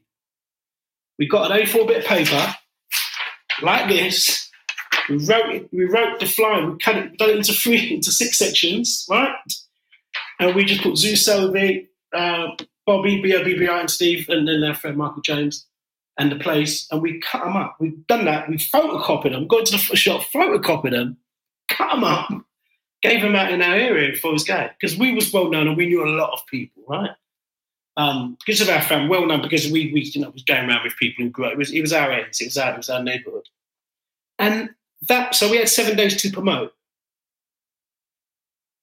We 1.19 1.27
got 1.27 1.51
an 1.51 1.61
A4 1.61 1.87
bit 1.87 1.99
of 1.99 2.05
paper 2.05 2.55
like 3.61 3.89
this, 3.89 4.48
we 5.09 5.17
wrote 5.25 5.53
it, 5.53 5.69
we 5.71 5.85
wrote 5.85 6.19
the 6.19 6.25
fly, 6.25 6.63
we 6.63 6.77
cut 6.77 6.97
it, 6.97 7.17
done 7.17 7.31
it 7.31 7.37
into 7.37 7.53
three, 7.53 7.93
into 7.95 8.11
six 8.11 8.37
sections, 8.37 9.05
right? 9.09 9.35
And 10.39 10.55
we 10.55 10.65
just 10.65 10.81
put 10.81 10.97
Zeus 10.97 11.25
Selby, 11.25 11.89
uh, 12.13 12.47
Bobby, 12.85 13.21
B-O-B-B-I, 13.21 13.79
and 13.79 13.89
Steve, 13.89 14.29
and 14.29 14.47
then 14.47 14.61
their 14.61 14.73
friend 14.73 14.97
Michael 14.97 15.21
James, 15.21 15.65
and 16.17 16.31
the 16.31 16.37
place, 16.37 16.87
and 16.91 17.01
we 17.01 17.19
cut 17.19 17.43
them 17.43 17.55
up. 17.55 17.77
We've 17.79 18.05
done 18.07 18.25
that. 18.25 18.49
We 18.49 18.57
photocopied 18.57 19.31
them, 19.31 19.47
got 19.47 19.65
to 19.67 19.71
the 19.73 19.95
shop, 19.95 20.23
photocopied 20.33 20.91
them, 20.91 21.17
cut 21.69 21.91
them 21.91 22.03
up, 22.03 22.29
gave 23.01 23.21
them 23.21 23.35
out 23.35 23.51
in 23.51 23.61
our 23.61 23.75
area 23.75 24.15
for 24.15 24.33
his 24.33 24.43
guy 24.43 24.71
because 24.79 24.97
we 24.97 25.13
was 25.13 25.31
well 25.31 25.49
known 25.49 25.67
and 25.67 25.77
we 25.77 25.85
knew 25.85 26.03
a 26.03 26.09
lot 26.09 26.31
of 26.33 26.45
people, 26.47 26.83
right? 26.87 27.11
Um, 27.95 28.37
because 28.45 28.61
of 28.61 28.69
our 28.69 28.81
family, 28.81 29.09
well 29.09 29.25
known 29.25 29.41
because 29.41 29.71
we, 29.71 29.91
we 29.93 30.01
you 30.01 30.21
know 30.21 30.29
was 30.29 30.43
going 30.43 30.69
around 30.69 30.83
with 30.83 30.95
people 30.97 31.23
who 31.23 31.31
grew 31.31 31.45
up. 31.45 31.53
It 31.53 31.57
was, 31.57 31.71
it 31.71 31.81
was 31.81 31.93
our 31.93 32.11
ends, 32.11 32.39
it 32.41 32.45
was 32.45 32.57
our 32.57 32.73
it 32.73 32.77
was 32.77 32.89
our 32.89 33.03
neighbourhood, 33.03 33.47
and 34.37 34.69
that 35.07 35.35
so 35.35 35.49
we 35.49 35.57
had 35.57 35.69
seven 35.69 35.95
days 35.95 36.21
to 36.21 36.31
promote. 36.31 36.73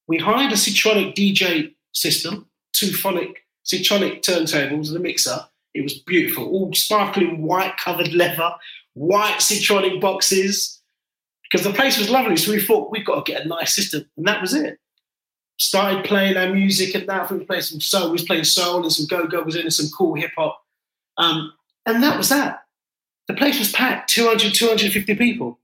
We 0.09 0.19
hired 0.19 0.53
a 0.53 0.57
Citronic 0.57 1.15
DJ 1.15 1.75
system, 1.93 2.49
two 2.73 2.93
phonic 2.93 3.45
Citronic 3.65 4.23
turntables 4.23 4.89
and 4.89 4.97
a 4.97 5.01
mixer. 5.01 5.39
It 5.75 5.83
was 5.83 5.95
beautiful, 5.95 6.45
all 6.45 6.73
sparkling 6.73 7.43
white 7.43 7.77
covered 7.77 8.15
leather, 8.15 8.53
white 8.95 9.41
Citronic 9.41 10.01
boxes, 10.01 10.81
because 11.43 11.67
the 11.67 11.73
place 11.73 11.99
was 11.99 12.09
lovely. 12.09 12.37
So 12.37 12.53
we 12.53 12.61
thought 12.61 12.93
we've 12.93 13.05
got 13.05 13.27
to 13.27 13.33
get 13.33 13.45
a 13.45 13.49
nice 13.49 13.75
system, 13.75 14.09
and 14.17 14.27
that 14.27 14.41
was 14.41 14.55
it. 14.55 14.79
Started 15.59 16.05
playing 16.05 16.37
our 16.37 16.53
music 16.53 16.95
and 16.95 17.09
that. 17.09 17.31
We 17.31 17.45
played 17.45 17.65
some 17.65 17.81
soul. 17.81 18.07
We 18.07 18.13
was 18.13 18.25
playing 18.25 18.45
soul 18.45 18.83
and 18.83 18.93
some 18.93 19.07
go 19.07 19.27
go 19.27 19.43
was 19.43 19.57
in 19.57 19.63
and 19.63 19.73
some 19.73 19.91
cool 19.91 20.15
hip 20.15 20.31
hop, 20.37 20.63
um, 21.19 21.53
and 21.85 22.03
that 22.03 22.17
was 22.17 22.29
that. 22.29 22.63
The 23.27 23.35
place 23.35 23.59
was 23.59 23.73
packed, 23.73 24.09
200, 24.11 24.55
250 24.55 25.17
people 25.17 25.59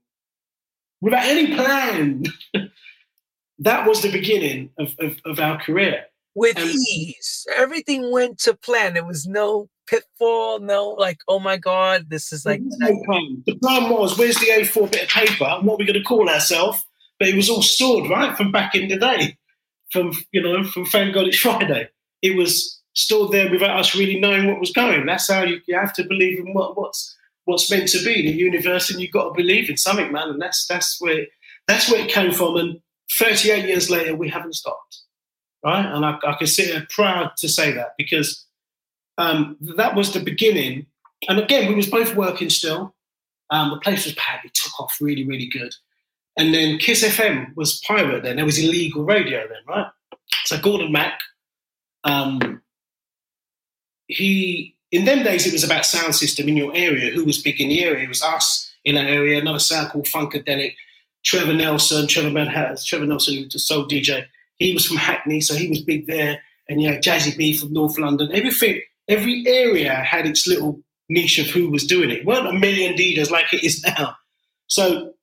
without 1.03 1.25
any 1.25 1.53
plan. 1.53 2.23
that 3.59 3.87
was 3.87 4.01
the 4.01 4.11
beginning 4.11 4.69
of, 4.79 4.95
of, 4.99 5.19
of 5.25 5.39
our 5.39 5.59
career. 5.59 6.05
With 6.33 6.57
and, 6.57 6.69
ease. 6.69 7.45
Everything 7.55 8.11
went 8.11 8.39
to 8.39 8.55
plan. 8.55 8.95
There 8.95 9.05
was 9.05 9.27
no 9.27 9.69
pitfall, 9.85 10.59
no 10.59 10.91
like, 10.91 11.19
oh 11.27 11.39
my 11.39 11.57
God, 11.57 12.09
this 12.09 12.31
is 12.31 12.45
like. 12.45 12.61
No 12.63 13.03
plan. 13.05 13.43
The 13.45 13.55
plan 13.55 13.89
was, 13.89 14.17
where's 14.17 14.39
the 14.39 14.47
A4 14.47 14.91
bit 14.91 15.03
of 15.03 15.09
paper 15.09 15.43
and 15.43 15.67
what 15.67 15.75
are 15.75 15.77
we 15.77 15.85
going 15.85 15.99
to 15.99 16.03
call 16.03 16.29
ourselves? 16.29 16.81
But 17.19 17.27
it 17.27 17.35
was 17.35 17.49
all 17.49 17.61
stored, 17.61 18.09
right, 18.09 18.35
from 18.35 18.51
back 18.51 18.73
in 18.73 18.87
the 18.87 18.97
day, 18.97 19.37
from, 19.91 20.13
you 20.31 20.41
know, 20.41 20.63
from 20.63 20.85
Thank 20.85 21.13
God 21.13 21.27
It's 21.27 21.37
Friday. 21.37 21.89
It 22.21 22.35
was 22.35 22.81
stored 22.93 23.31
there 23.31 23.51
without 23.51 23.77
us 23.77 23.93
really 23.93 24.19
knowing 24.19 24.47
what 24.47 24.59
was 24.59 24.71
going. 24.71 25.05
That's 25.05 25.29
how 25.29 25.43
you, 25.43 25.59
you 25.67 25.77
have 25.77 25.93
to 25.93 26.03
believe 26.05 26.39
in 26.39 26.53
what, 26.53 26.77
what's 26.77 27.15
what's 27.45 27.69
meant 27.69 27.89
to 27.89 28.03
be 28.03 28.19
in 28.19 28.25
the 28.25 28.37
universe, 28.37 28.89
and 28.89 29.01
you've 29.01 29.11
got 29.11 29.29
to 29.29 29.33
believe 29.35 29.69
in 29.69 29.77
something, 29.77 30.11
man. 30.11 30.29
And 30.29 30.41
that's 30.41 30.65
that's 30.67 31.01
where 31.01 31.25
that's 31.67 31.89
where 31.89 32.01
it 32.01 32.11
came 32.11 32.31
from. 32.31 32.57
And 32.57 32.79
38 33.17 33.65
years 33.65 33.89
later, 33.89 34.15
we 34.15 34.29
haven't 34.29 34.53
stopped, 34.53 35.01
right? 35.63 35.85
And 35.85 36.05
I, 36.05 36.17
I 36.25 36.33
can 36.33 36.47
sit 36.47 36.89
proud 36.89 37.31
to 37.37 37.49
say 37.49 37.71
that 37.71 37.93
because 37.97 38.45
um, 39.17 39.57
that 39.77 39.95
was 39.95 40.13
the 40.13 40.19
beginning 40.19 40.87
and 41.29 41.39
again, 41.39 41.69
we 41.69 41.75
was 41.75 41.89
both 41.89 42.15
working 42.15 42.49
still. 42.49 42.95
Um, 43.49 43.69
the 43.71 43.79
place 43.79 44.05
was 44.05 44.15
packed. 44.15 44.45
It 44.45 44.53
took 44.53 44.79
off 44.79 44.97
really, 44.99 45.25
really 45.25 45.47
good. 45.47 45.73
And 46.37 46.53
then 46.53 46.79
Kiss 46.79 47.03
FM 47.03 47.55
was 47.55 47.79
pirate 47.85 48.23
then. 48.23 48.37
There 48.37 48.45
was 48.45 48.57
illegal 48.57 49.03
radio 49.03 49.47
then, 49.47 49.59
right? 49.67 49.87
So 50.45 50.59
Gordon 50.59 50.91
Mac, 50.91 51.19
um, 52.03 52.61
he 54.07 54.75
in 54.93 55.05
them 55.05 55.23
days 55.23 55.47
it 55.47 55.53
was 55.53 55.63
about 55.63 55.85
sound 55.85 56.13
system 56.13 56.47
in 56.47 56.55
your 56.55 56.73
area. 56.75 57.11
Who 57.11 57.25
was 57.25 57.41
big 57.41 57.59
in 57.59 57.69
the 57.69 57.83
area? 57.83 58.03
It 58.03 58.09
was 58.09 58.21
us 58.21 58.71
in 58.85 58.93
that 58.93 59.09
area. 59.09 59.41
Another 59.41 59.59
sound 59.59 59.89
called 59.89 60.05
Funkadelic. 60.05 60.75
Trevor 61.23 61.53
Nelson, 61.53 62.05
Trevor 62.05 62.29
Manhattan, 62.29 62.73
uh, 62.73 62.79
Trevor 62.85 63.05
Nelson, 63.05 63.35
who 63.35 63.43
was 63.45 63.55
a 63.55 63.59
soul 63.59 63.87
DJ. 63.87 64.25
He 64.57 64.73
was 64.73 64.85
from 64.85 64.97
Hackney, 64.97 65.41
so 65.41 65.55
he 65.55 65.67
was 65.67 65.81
big 65.81 66.05
there. 66.05 66.41
And 66.69 66.81
you 66.81 66.89
yeah, 66.89 66.99
Jazzy 66.99 67.35
B 67.35 67.57
from 67.57 67.73
North 67.73 67.97
London. 67.97 68.29
Everything, 68.33 68.81
every 69.07 69.43
area 69.47 69.93
had 69.93 70.27
its 70.27 70.45
little 70.45 70.81
niche 71.09 71.39
of 71.39 71.47
who 71.47 71.69
was 71.69 71.87
doing 71.87 72.09
it. 72.09 72.19
it 72.19 72.25
weren't 72.25 72.47
a 72.47 72.53
million 72.53 72.93
DJs 72.93 73.31
like 73.31 73.51
it 73.51 73.63
is 73.63 73.83
now. 73.83 74.15
So 74.67 75.13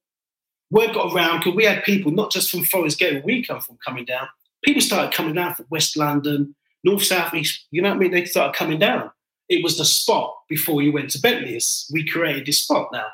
word 0.71 0.95
got 0.95 1.15
around 1.15 1.39
because 1.39 1.55
we 1.55 1.65
had 1.65 1.85
people 1.85 2.13
not 2.13 2.33
just 2.33 2.51
from 2.51 2.65
Forest 2.65 2.99
Gate 2.99 3.15
where 3.15 3.23
we 3.23 3.45
come 3.45 3.61
from 3.61 3.79
coming 3.85 4.05
down. 4.05 4.27
People 4.65 4.83
started 4.83 5.13
coming 5.13 5.35
down 5.35 5.55
from 5.55 5.67
West 5.71 5.97
London, 5.97 6.55
North, 6.83 7.05
South, 7.05 7.35
East. 7.35 7.67
You 7.71 7.83
know 7.83 7.91
what 7.91 7.97
I 7.97 7.99
mean? 7.99 8.11
They 8.11 8.25
started 8.25 8.57
coming 8.57 8.79
down. 8.79 9.11
It 9.51 9.63
was 9.65 9.77
the 9.77 9.85
spot 9.85 10.35
before 10.49 10.81
you 10.81 10.93
went 10.93 11.11
to 11.11 11.21
Bentley's. 11.21 11.91
We 11.93 12.07
created 12.07 12.47
this 12.47 12.63
spot 12.63 12.89
now. 12.93 13.09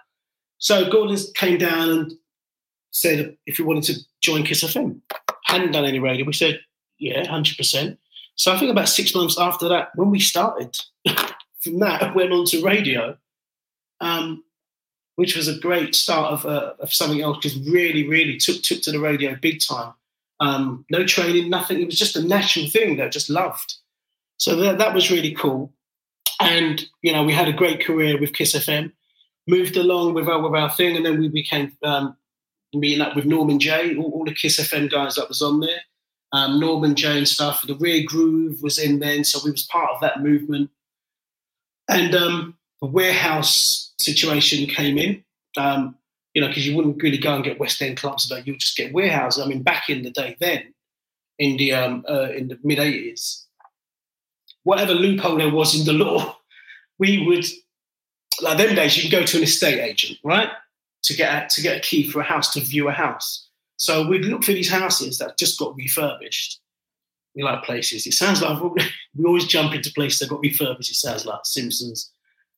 So 0.59 0.89
Gordon 0.89 1.19
came 1.35 1.59
down 1.59 1.89
and 1.89 2.13
said 2.91 3.37
if 3.47 3.59
you 3.59 3.67
wanted 3.67 3.85
to 3.85 4.01
join 4.23 4.45
Kiss 4.45 4.63
FM. 4.63 5.01
Hadn't 5.45 5.73
done 5.73 5.87
any 5.87 5.99
radio. 5.99 6.27
We 6.27 6.35
said, 6.35 6.61
yeah, 6.99 7.25
100%. 7.25 7.97
So 8.35 8.53
I 8.53 8.59
think 8.59 8.71
about 8.71 8.91
six 8.91 9.15
months 9.15 9.39
after 9.39 9.67
that, 9.71 9.89
when 9.95 10.11
we 10.11 10.21
started, 10.21 10.77
from 11.61 11.79
that 11.81 12.15
went 12.15 12.33
on 12.33 12.45
to 12.47 12.63
radio, 12.63 13.17
um, 14.01 14.45
which 15.15 15.37
was 15.37 15.49
a 15.49 15.59
great 15.59 15.95
start 15.95 16.33
of, 16.33 16.45
uh, 16.45 16.75
of 16.81 16.93
something 16.93 17.23
else 17.23 17.39
because 17.39 17.59
really, 17.69 18.07
really 18.07 18.37
took 18.37 18.63
took 18.63 18.83
to 18.83 18.93
the 18.93 19.01
radio 19.01 19.35
big 19.41 19.61
time. 19.67 19.95
Um, 20.41 20.85
no 20.91 21.07
training, 21.07 21.49
nothing. 21.49 21.81
It 21.81 21.87
was 21.87 21.99
just 21.99 22.17
a 22.17 22.23
natural 22.23 22.69
thing 22.69 22.97
that 22.97 23.07
I 23.07 23.09
just 23.09 23.31
loved. 23.31 23.77
So 24.37 24.55
that, 24.57 24.77
that 24.77 24.95
was 24.95 25.11
really 25.11 25.33
cool. 25.33 25.73
And 26.41 26.85
you 27.03 27.13
know, 27.13 27.23
we 27.23 27.33
had 27.33 27.49
a 27.49 27.53
great 27.53 27.85
career 27.85 28.19
with 28.21 28.33
Kiss 28.33 28.55
FM. 28.55 28.93
Moved 29.49 29.77
along 29.77 30.15
with 30.15 30.29
our 30.29 30.41
with 30.41 30.61
our 30.61 30.71
thing, 30.71 30.97
and 30.97 31.07
then 31.07 31.19
we 31.21 31.29
became 31.29 31.77
um, 31.85 32.17
meeting 32.75 33.01
up 33.01 33.15
with 33.15 33.25
Norman 33.25 33.59
Jay, 33.59 33.97
all, 33.97 34.11
all, 34.11 34.25
the 34.25 34.35
Kiss 34.35 34.59
FM 34.59 34.91
guys 34.91 35.15
that 35.15 35.29
was 35.29 35.43
on 35.43 35.61
there. 35.61 35.83
Um, 36.33 36.59
Norman 36.59 36.95
Jay 36.95 37.19
and 37.19 37.29
stuff. 37.29 37.65
The 37.67 37.77
Rare 37.77 38.03
Groove 38.05 38.63
was 38.63 38.79
in 38.79 38.99
then, 38.99 39.25
so 39.25 39.39
we 39.45 39.51
was 39.51 39.63
part 39.63 39.91
of 39.91 40.01
that 40.01 40.23
movement. 40.23 40.71
And 41.89 42.15
um, 42.15 42.57
the 42.83 42.89
warehouse 42.89 43.95
situation 43.99 44.67
came 44.67 44.99
in, 44.99 45.25
um, 45.57 45.97
you 46.35 46.43
know, 46.43 46.49
because 46.49 46.67
you 46.67 46.77
wouldn't 46.77 47.01
really 47.01 47.19
go 47.19 47.35
and 47.35 47.45
get 47.45 47.61
West 47.61 47.81
End 47.81 47.97
clubs, 47.97 48.29
but 48.29 48.47
you'd 48.47 48.59
just 48.59 48.77
get 48.77 48.93
warehouses. 48.93 49.43
I 49.43 49.47
mean, 49.47 49.63
back 49.63 49.89
in 49.89 50.03
the 50.03 50.11
day 50.11 50.37
then, 50.41 50.75
in 51.39 51.57
the 51.57 51.73
um, 51.73 52.05
uh, 52.09 52.31
in 52.33 52.49
the 52.49 52.59
mid 52.63 52.79
'80s, 52.79 53.45
whatever 54.67 54.95
loophole 54.95 55.37
there 55.37 55.49
was 55.49 55.79
in 55.79 55.87
the 55.87 55.93
law, 55.93 56.37
we 56.99 57.25
would 57.25 57.47
like 58.43 58.59
them 58.59 58.75
days. 58.75 58.97
You 58.97 59.09
can 59.09 59.21
go 59.21 59.25
to 59.25 59.37
an 59.37 59.45
estate 59.45 59.79
agent, 59.79 60.19
right, 60.25 60.49
to 61.05 61.15
get 61.15 61.45
a, 61.45 61.55
to 61.55 61.63
get 61.63 61.77
a 61.77 61.81
key 61.81 62.11
for 62.11 62.19
a 62.21 62.25
house 62.25 62.53
to 62.55 62.61
view 62.61 62.89
a 62.89 62.93
house. 62.93 63.49
So 63.77 64.09
we'd 64.09 64.25
look 64.25 64.43
for 64.43 64.53
these 64.53 64.69
houses 64.69 65.19
that 65.19 65.39
just 65.39 65.57
got 65.61 65.77
refurbished, 65.77 66.61
we 67.37 67.45
like 67.45 67.63
places. 67.63 68.09
It 68.09 68.15
sounds 68.15 68.43
like 68.43 68.61
we 69.15 69.25
always 69.25 69.45
jump 69.45 69.73
into 69.73 69.93
places 69.93 70.19
that 70.19 70.31
got 70.31 70.41
refurbished. 70.41 70.91
It 70.91 70.97
sounds 70.97 71.25
like 71.25 71.41
Simpsons, 71.45 72.11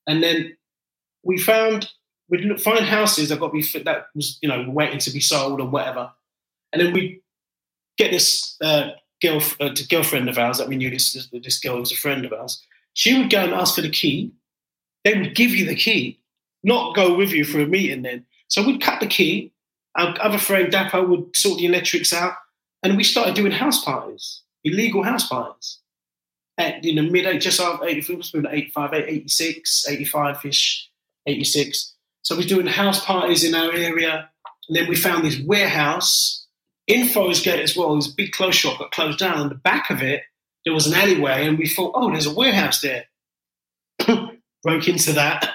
and 0.07 0.23
then 0.23 0.57
we 1.23 1.37
found 1.37 1.91
we'd 2.31 2.59
find 2.59 2.87
houses 2.87 3.29
that 3.29 3.41
got 3.41 3.53
be 3.53 3.63
that 3.85 4.07
was 4.15 4.39
you 4.41 4.49
know 4.49 4.65
waiting 4.67 5.01
to 5.01 5.11
be 5.11 5.21
sold 5.21 5.61
or 5.61 5.69
whatever, 5.69 6.11
and 6.73 6.81
then 6.81 6.95
we 6.95 7.21
get 7.99 8.13
this 8.13 8.57
uh, 8.63 8.93
uh, 9.25 9.75
girlfriend 9.89 10.29
of 10.29 10.39
ours 10.39 10.59
that 10.59 10.69
we 10.69 10.77
knew 10.77 10.91
this, 10.91 11.29
this 11.33 11.61
girl 11.61 11.81
was 11.81 11.93
a 11.93 11.97
friend 11.97 12.25
of 12.25 12.33
ours. 12.33 12.65
She 12.95 13.17
would 13.17 13.31
go 13.31 13.45
and 13.45 13.53
ask 13.53 13.75
for 13.75 13.83
the 13.83 13.91
key. 13.91 14.33
They 15.05 15.15
would 15.15 15.35
give 15.35 15.51
you 15.51 15.67
the 15.67 15.75
key, 15.75 16.19
not 16.63 16.95
go 16.95 17.15
with 17.15 17.31
you 17.31 17.45
for 17.45 17.61
a 17.61 17.67
meeting. 17.67 18.03
Then 18.03 18.27
so 18.49 18.67
we'd 18.67 18.81
cut 18.81 19.01
the 19.01 19.07
key. 19.07 19.53
Our 19.97 20.15
other 20.21 20.39
friend 20.39 20.73
Dapo 20.73 21.09
would 21.09 21.37
sort 21.37 21.59
the 21.59 21.67
electrics 21.67 22.13
out, 22.13 22.35
and 22.83 22.97
we 22.97 23.05
started 23.05 23.35
doing 23.35 23.53
house 23.53 23.85
parties 23.85 24.43
illegal 24.65 25.03
house 25.03 25.29
parties. 25.29 25.79
At, 26.57 26.85
in 26.85 26.97
the 26.97 27.03
mid, 27.03 27.41
just 27.41 27.61
after 27.61 27.87
85, 27.87 28.95
86, 28.95 29.89
85 29.89 30.45
ish, 30.45 30.91
86. 31.27 31.95
So 32.23 32.35
we 32.35 32.39
was 32.39 32.47
doing 32.47 32.67
house 32.67 33.05
parties 33.05 33.45
in 33.45 33.55
our 33.55 33.73
area. 33.73 34.29
And 34.69 34.77
then 34.77 34.89
we 34.89 34.97
found 34.97 35.25
this 35.25 35.39
warehouse 35.39 36.47
in 36.89 37.09
Forest 37.09 37.45
Gate 37.45 37.61
as 37.61 37.77
well. 37.77 37.95
This 37.95 38.09
big 38.09 38.33
clothes 38.33 38.57
shop 38.57 38.79
got 38.79 38.91
closed 38.91 39.19
down. 39.19 39.39
On 39.39 39.49
the 39.49 39.55
back 39.55 39.91
of 39.91 40.03
it, 40.03 40.23
there 40.65 40.75
was 40.75 40.87
an 40.87 40.95
alleyway. 40.95 41.47
And 41.47 41.59
we 41.59 41.69
thought, 41.69 41.93
oh, 41.95 42.11
there's 42.11 42.27
a 42.27 42.35
warehouse 42.35 42.81
there. 42.81 43.05
Broke 44.63 44.89
into 44.89 45.13
that, 45.13 45.51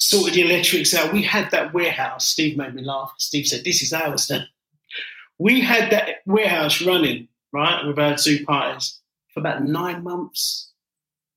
sorted 0.00 0.34
the 0.34 0.42
electrics 0.42 0.92
out. 0.94 1.12
We 1.12 1.22
had 1.22 1.50
that 1.52 1.72
warehouse. 1.72 2.26
Steve 2.26 2.56
made 2.56 2.74
me 2.74 2.82
laugh. 2.82 3.14
Steve 3.18 3.46
said, 3.46 3.64
this 3.64 3.82
is 3.82 3.92
ours 3.92 4.26
then. 4.26 4.46
We 5.38 5.60
had 5.60 5.92
that 5.92 6.16
warehouse 6.26 6.82
running 6.82 7.28
right? 7.52 7.84
We've 7.86 7.96
had 7.96 8.18
two 8.18 8.44
parties 8.44 9.00
for 9.32 9.40
about 9.40 9.64
nine 9.64 10.02
months. 10.02 10.70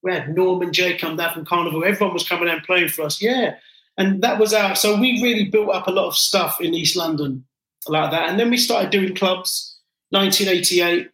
We 0.04 0.12
had 0.12 0.36
Norman 0.36 0.74
Jay 0.74 0.97
come 0.97 1.15
down 1.15 1.34
from 1.34 1.45
Carnival. 1.45 1.84
Everyone 1.84 2.13
was 2.13 2.28
coming 2.28 2.50
and 2.50 2.63
playing 2.63 2.89
for 2.89 3.04
us. 3.04 3.21
Yeah. 3.21 3.56
And 3.97 4.21
that 4.24 4.39
was 4.39 4.54
our, 4.54 4.76
so 4.76 5.00
we 5.00 5.21
really 5.21 5.45
built 5.45 5.69
up 5.69 5.88
a 5.88 5.91
lot 5.91 6.08
of 6.08 6.15
stuff 6.15 6.60
in 6.60 6.74
East 6.74 6.95
London 6.95 7.45
like 7.88 8.12
that. 8.12 8.30
And 8.30 8.39
then 8.39 8.50
we 8.50 8.58
started 8.58 8.91
doing 8.91 9.15
clubs. 9.15 9.80
1988 10.12 11.10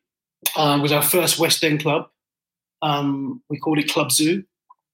uh, 0.55 0.79
was 0.81 0.91
our 0.91 1.01
first 1.01 1.39
West 1.39 1.63
End 1.63 1.81
club. 1.81 2.09
Um, 2.81 3.41
we 3.49 3.59
called 3.59 3.79
it 3.79 3.91
Club 3.91 4.11
Zoo. 4.11 4.43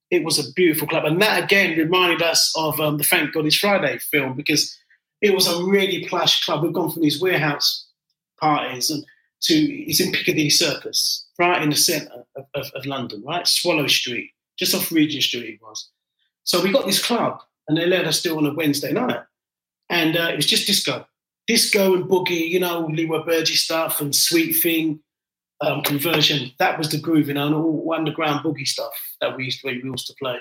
It 0.10 0.24
was 0.24 0.40
a 0.40 0.52
beautiful 0.54 0.88
club. 0.88 1.06
And 1.06 1.22
that 1.22 1.44
again 1.44 1.78
reminded 1.78 2.22
us 2.22 2.54
of 2.56 2.80
um, 2.80 2.98
the 2.98 3.04
Thank 3.04 3.34
God 3.34 3.46
It's 3.46 3.56
Friday 3.56 3.98
film 3.98 4.36
because 4.36 4.78
it 5.22 5.34
was 5.34 5.48
a 5.48 5.64
really 5.64 6.06
plush 6.08 6.46
club. 6.46 6.64
We've 6.64 6.74
gone 6.74 6.92
from 6.92 7.02
these 7.02 7.22
warehouse 7.22 7.88
parties 8.40 8.90
and 8.90 9.06
to 9.44 9.54
it's 9.54 10.00
in 10.00 10.12
Piccadilly 10.12 10.50
Circus, 10.50 11.28
right 11.38 11.62
in 11.62 11.70
the 11.70 11.76
centre 11.76 12.26
of, 12.36 12.46
of, 12.54 12.72
of, 12.76 12.86
London, 12.86 13.24
right? 13.26 13.46
Swallow 13.46 13.88
Street, 13.88 14.32
just 14.58 14.74
off 14.74 14.92
Regent 14.92 15.24
Street 15.24 15.56
it 15.56 15.62
was. 15.62 15.90
So 16.44 16.62
we 16.62 16.72
got 16.72 16.86
this 16.86 17.04
club 17.04 17.42
and 17.68 17.78
they 17.78 17.86
let 17.86 18.06
us 18.06 18.22
do 18.22 18.38
on 18.38 18.46
a 18.46 18.54
Wednesday 18.54 18.92
night. 18.92 19.22
And 19.90 20.16
uh, 20.16 20.30
it 20.32 20.36
was 20.36 20.46
just 20.46 20.68
disco. 20.68 21.06
Disco 21.48 21.94
and 21.94 22.06
boogie, 22.06 22.50
you 22.50 22.60
know, 22.60 22.86
Leroy 22.86 23.24
Burgess 23.24 23.62
stuff 23.62 24.00
and 24.00 24.16
Sweet 24.16 24.54
Thing, 24.54 25.00
um, 25.62 25.82
conversion. 25.82 26.52
That 26.60 26.78
was 26.78 26.90
the 26.90 27.00
groove, 27.00 27.28
you 27.28 27.34
know, 27.34 27.48
and 27.48 27.56
all 27.56 27.94
underground 27.96 28.46
boogie 28.46 28.68
stuff 28.68 28.94
that 29.22 29.36
we 29.36 29.46
used 29.46 29.62
to, 29.62 29.68
we 29.68 29.82
used 29.84 30.08
to 30.08 30.16
play. 30.16 30.38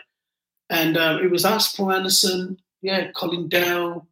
And 0.70 0.96
um, 0.96 1.22
it 1.22 1.30
was 1.30 1.44
us, 1.44 1.74
Paul 1.74 1.92
Anderson, 1.92 2.56
yeah, 2.82 3.10
Colin 3.12 3.48
Dale, 3.48 4.06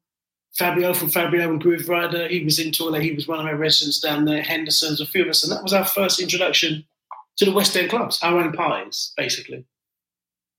Fabio 0.57 0.93
from 0.95 1.11
Fabio 1.11 1.51
and 1.51 1.63
Grooverider, 1.63 2.29
he 2.29 2.45
was 2.45 2.59
in 2.59 2.73
Tournai. 2.73 3.01
He 3.01 3.13
was 3.13 3.29
one 3.29 3.41
of 3.41 3.47
our 3.47 3.57
residents 3.57 4.01
down 4.01 4.25
there. 4.25 4.43
Henderson's, 4.43 5.01
a 5.01 5.07
few 5.07 5.23
of 5.23 5.29
us, 5.29 5.43
and 5.45 5.53
that 5.53 5.63
was 5.63 5.73
our 5.73 5.85
first 5.85 6.21
introduction 6.21 6.85
to 7.37 7.45
the 7.45 7.53
West 7.53 7.77
End 7.77 7.91
clubs, 7.91 8.19
our 8.23 8.39
own 8.39 8.53
parties, 8.53 9.13
basically. 9.17 9.65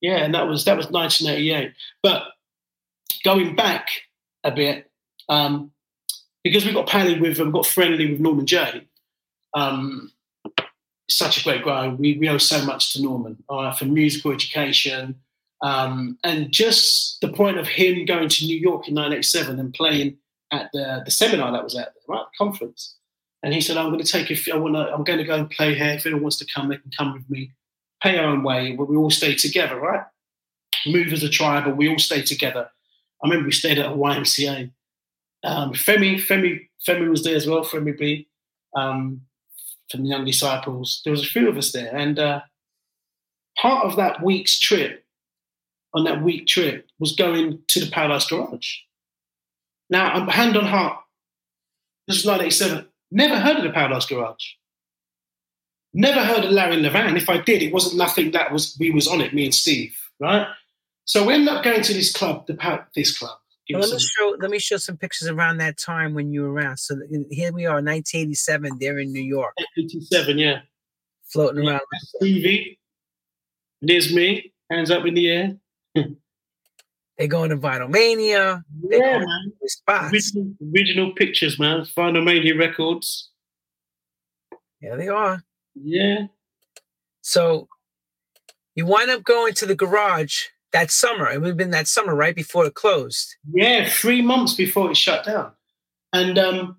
Yeah, 0.00 0.16
and 0.16 0.34
that 0.34 0.48
was 0.48 0.64
that 0.64 0.76
was 0.76 0.90
1988. 0.90 1.72
But 2.02 2.24
going 3.22 3.54
back 3.54 3.88
a 4.42 4.50
bit, 4.50 4.90
um, 5.28 5.71
because 6.44 6.64
we've 6.64 6.74
got 6.74 6.88
pally 6.88 7.18
with 7.18 7.38
and 7.38 7.52
got 7.52 7.66
friendly 7.66 8.10
with 8.10 8.20
Norman 8.20 8.46
Jay, 8.46 8.86
um, 9.54 10.12
such 11.08 11.40
a 11.40 11.44
great 11.44 11.64
guy. 11.64 11.88
We, 11.88 12.18
we 12.18 12.28
owe 12.28 12.38
so 12.38 12.64
much 12.64 12.92
to 12.92 13.02
Norman 13.02 13.42
uh, 13.48 13.72
for 13.72 13.84
musical 13.84 14.32
education, 14.32 15.16
um, 15.62 16.18
and 16.24 16.50
just 16.50 17.20
the 17.20 17.32
point 17.32 17.58
of 17.58 17.68
him 17.68 18.04
going 18.04 18.28
to 18.28 18.44
New 18.44 18.58
York 18.58 18.88
in 18.88 18.94
1987 18.94 19.60
and 19.60 19.74
playing 19.74 20.16
at 20.52 20.70
the, 20.72 21.02
the 21.04 21.10
seminar 21.10 21.52
that 21.52 21.64
was 21.64 21.76
at 21.76 21.94
the 21.94 22.00
right, 22.08 22.24
conference. 22.36 22.96
And 23.42 23.52
he 23.52 23.60
said, 23.60 23.76
I'm 23.76 23.90
going 23.90 24.02
to 24.02 24.10
take 24.10 24.30
you, 24.30 24.36
I 24.52 24.56
want 24.56 24.74
to, 24.74 24.92
I'm 24.92 25.02
going 25.02 25.18
to 25.18 25.24
go 25.24 25.34
and 25.34 25.50
play 25.50 25.74
here. 25.74 25.90
If 25.90 26.06
anyone 26.06 26.22
wants 26.22 26.36
to 26.38 26.46
come, 26.52 26.68
they 26.68 26.76
can 26.76 26.92
come 26.96 27.12
with 27.14 27.28
me. 27.28 27.52
Pay 28.02 28.18
our 28.18 28.26
own 28.26 28.42
way, 28.42 28.72
but 28.72 28.88
we 28.88 28.96
all 28.96 29.10
stay 29.10 29.34
together, 29.34 29.78
right? 29.80 30.04
Move 30.86 31.12
as 31.12 31.22
a 31.22 31.28
tribe, 31.28 31.64
but 31.64 31.76
we 31.76 31.88
all 31.88 31.98
stay 31.98 32.22
together. 32.22 32.70
I 33.22 33.28
remember 33.28 33.46
we 33.46 33.52
stayed 33.52 33.78
at 33.78 33.86
a 33.86 33.94
YMCA. 33.94 34.70
Um, 35.44 35.72
Femi, 35.72 36.16
Femi, 36.16 36.68
Femi 36.86 37.10
was 37.10 37.24
there 37.24 37.36
as 37.36 37.46
well, 37.46 37.64
Femi 37.64 37.98
B, 37.98 38.28
um, 38.76 39.22
from 39.90 40.02
the 40.02 40.08
Young 40.08 40.24
Disciples. 40.24 41.00
There 41.04 41.10
was 41.10 41.22
a 41.22 41.26
few 41.26 41.48
of 41.48 41.56
us 41.56 41.72
there. 41.72 41.94
And 41.94 42.18
uh, 42.18 42.40
part 43.60 43.86
of 43.86 43.96
that 43.96 44.22
week's 44.22 44.58
trip 44.58 45.04
on 45.94 46.04
that 46.04 46.22
week 46.22 46.46
trip 46.46 46.86
was 46.98 47.14
going 47.14 47.60
to 47.68 47.80
the 47.80 47.90
Paradise 47.90 48.26
Garage. 48.26 48.76
Now, 49.90 50.28
hand 50.30 50.56
on 50.56 50.64
heart, 50.64 50.98
this 52.06 52.18
was 52.18 52.26
1987. 52.26 52.88
Never 53.10 53.38
heard 53.38 53.58
of 53.58 53.64
the 53.64 53.70
Paradise 53.70 54.06
Garage. 54.06 54.44
Never 55.92 56.24
heard 56.24 56.44
of 56.44 56.50
Larry 56.50 56.76
Levan. 56.76 57.16
If 57.16 57.28
I 57.28 57.38
did, 57.38 57.62
it 57.62 57.72
wasn't 57.72 57.98
nothing 57.98 58.30
that 58.30 58.50
was 58.50 58.74
we 58.80 58.90
was 58.90 59.06
on 59.06 59.20
it, 59.20 59.34
me 59.34 59.44
and 59.44 59.54
Steve, 59.54 59.94
right? 60.18 60.46
So 61.04 61.26
we 61.26 61.34
ended 61.34 61.54
up 61.54 61.62
going 61.62 61.82
to 61.82 61.92
this 61.92 62.12
club, 62.12 62.46
the 62.46 62.84
this 62.94 63.18
club. 63.18 63.36
Well, 63.72 63.88
let 63.88 63.92
me 63.92 63.98
show 63.98 64.36
let 64.40 64.50
me 64.50 64.58
show 64.58 64.76
some 64.76 64.96
pictures 64.96 65.28
around 65.28 65.58
that 65.58 65.78
time 65.78 66.14
when 66.14 66.32
you 66.32 66.42
were 66.42 66.52
around. 66.52 66.78
So 66.78 66.96
here 67.30 67.52
we 67.52 67.66
are, 67.66 67.74
1987. 67.74 68.78
They're 68.78 68.98
in 68.98 69.12
New 69.12 69.22
York. 69.22 69.54
87, 69.78 70.38
yeah. 70.38 70.60
Floating 71.32 71.66
around. 71.66 71.80
TV. 72.22 72.76
There's 73.80 74.14
me, 74.14 74.52
hands 74.70 74.90
up 74.90 75.06
in 75.06 75.14
the 75.14 75.28
air. 75.28 75.56
They're 77.18 77.28
going 77.28 77.50
to 77.50 77.56
Vinyl 77.56 77.90
Mania. 77.90 78.64
Yeah, 78.88 79.18
man. 79.18 79.52
Spots. 79.66 80.12
Original, 80.12 80.54
original 80.74 81.12
pictures, 81.12 81.58
man. 81.58 81.82
Vinyl 81.82 82.24
Mania 82.24 82.56
Records. 82.56 83.30
Yeah, 84.80 84.96
they 84.96 85.08
are. 85.08 85.42
Yeah. 85.74 86.26
So 87.20 87.68
you 88.74 88.86
wind 88.86 89.10
up 89.10 89.22
going 89.22 89.54
to 89.54 89.66
the 89.66 89.74
garage 89.74 90.46
that 90.72 90.90
summer. 90.90 91.30
It 91.30 91.40
would 91.40 91.48
have 91.48 91.56
been 91.56 91.70
that 91.70 91.88
summer, 91.88 92.14
right 92.14 92.34
before 92.34 92.66
it 92.66 92.74
closed. 92.74 93.36
Yeah, 93.52 93.88
three 93.88 94.22
months 94.22 94.54
before 94.54 94.90
it 94.90 94.96
shut 94.96 95.24
down. 95.24 95.52
And 96.12 96.38
um, 96.38 96.76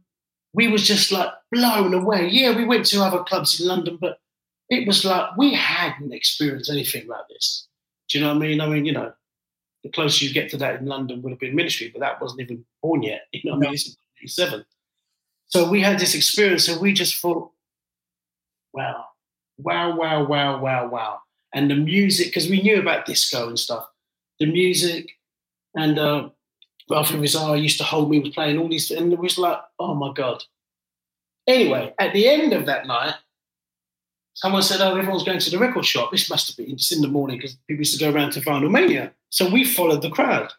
we 0.53 0.67
was 0.67 0.85
just 0.85 1.11
like 1.11 1.29
blown 1.51 1.93
away. 1.93 2.29
Yeah, 2.29 2.55
we 2.55 2.65
went 2.65 2.85
to 2.87 3.01
other 3.01 3.23
clubs 3.23 3.59
in 3.59 3.67
London, 3.67 3.97
but 3.99 4.19
it 4.69 4.87
was 4.87 5.03
like 5.03 5.35
we 5.37 5.53
hadn't 5.53 6.13
experienced 6.13 6.69
anything 6.69 7.07
like 7.07 7.27
this. 7.29 7.67
Do 8.09 8.17
you 8.17 8.23
know 8.23 8.33
what 8.33 8.43
I 8.43 8.47
mean? 8.47 8.61
I 8.61 8.67
mean, 8.67 8.85
you 8.85 8.93
know, 8.93 9.13
the 9.83 9.89
closer 9.89 10.25
you 10.25 10.33
get 10.33 10.49
to 10.51 10.57
that 10.57 10.79
in 10.79 10.85
London 10.85 11.21
would 11.21 11.31
have 11.31 11.39
been 11.39 11.55
ministry, 11.55 11.89
but 11.91 11.99
that 11.99 12.21
wasn't 12.21 12.41
even 12.41 12.65
born 12.81 13.03
yet. 13.03 13.21
You 13.33 13.51
know 13.51 13.57
what 13.57 13.67
I 13.67 13.71
mean? 13.71 13.73
It's 13.73 13.97
87. 14.19 14.65
So 15.47 15.69
we 15.69 15.81
had 15.81 15.99
this 15.99 16.15
experience 16.15 16.67
and 16.67 16.81
we 16.81 16.93
just 16.93 17.19
thought, 17.19 17.51
wow, 18.73 19.05
wow, 19.57 19.95
wow, 19.95 20.25
wow, 20.25 20.59
wow, 20.59 20.87
wow. 20.87 21.19
And 21.53 21.69
the 21.69 21.75
music, 21.75 22.27
because 22.27 22.49
we 22.49 22.61
knew 22.61 22.79
about 22.79 23.05
disco 23.05 23.47
and 23.47 23.59
stuff, 23.59 23.85
the 24.39 24.47
music 24.47 25.11
and 25.75 25.99
uh, 25.99 26.29
Rafa 26.89 27.17
Rizal 27.17 27.57
used 27.57 27.77
to 27.77 27.83
hold 27.83 28.09
me, 28.09 28.19
was 28.19 28.29
playing 28.29 28.57
all 28.57 28.69
these, 28.69 28.91
and 28.91 29.13
it 29.13 29.19
was 29.19 29.37
like, 29.37 29.59
oh 29.79 29.93
my 29.93 30.11
God. 30.13 30.43
Anyway, 31.47 31.93
at 31.99 32.13
the 32.13 32.27
end 32.27 32.53
of 32.53 32.65
that 32.65 32.87
night, 32.87 33.15
someone 34.33 34.63
said, 34.63 34.81
oh, 34.81 34.95
everyone's 34.95 35.23
going 35.23 35.39
to 35.39 35.49
the 35.51 35.57
record 35.57 35.85
shop. 35.85 36.11
This 36.11 36.29
must 36.29 36.47
have 36.47 36.57
been 36.57 36.77
just 36.77 36.91
in 36.91 37.01
the 37.01 37.07
morning 37.07 37.37
because 37.37 37.55
people 37.67 37.81
used 37.81 37.97
to 37.97 38.03
go 38.03 38.11
around 38.11 38.31
to 38.31 38.41
Vinyl 38.41 38.71
Mania. 38.71 39.11
So 39.29 39.49
we 39.49 39.63
followed 39.63 40.01
the 40.01 40.09
crowd. 40.09 40.51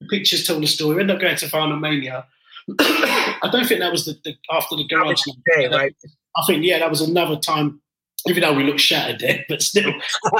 The 0.00 0.06
pictures 0.08 0.46
told 0.46 0.62
the 0.62 0.66
story. 0.66 0.96
We 0.96 1.02
ended 1.02 1.16
up 1.16 1.22
going 1.22 1.36
to 1.36 1.46
Vinyl 1.46 1.80
Mania. 1.80 2.26
I 2.80 3.48
don't 3.52 3.66
think 3.66 3.80
that 3.80 3.92
was 3.92 4.06
the, 4.06 4.18
the 4.24 4.34
after 4.50 4.76
the 4.76 4.86
garage. 4.86 5.22
Day, 5.56 5.68
right? 5.68 5.94
I 6.36 6.44
think, 6.46 6.64
yeah, 6.64 6.78
that 6.78 6.90
was 6.90 7.00
another 7.00 7.36
time 7.36 7.80
even 8.26 8.42
though 8.42 8.54
we 8.54 8.64
looked 8.64 8.80
shattered 8.80 9.20
there, 9.20 9.44
but 9.48 9.62
still, 9.62 9.92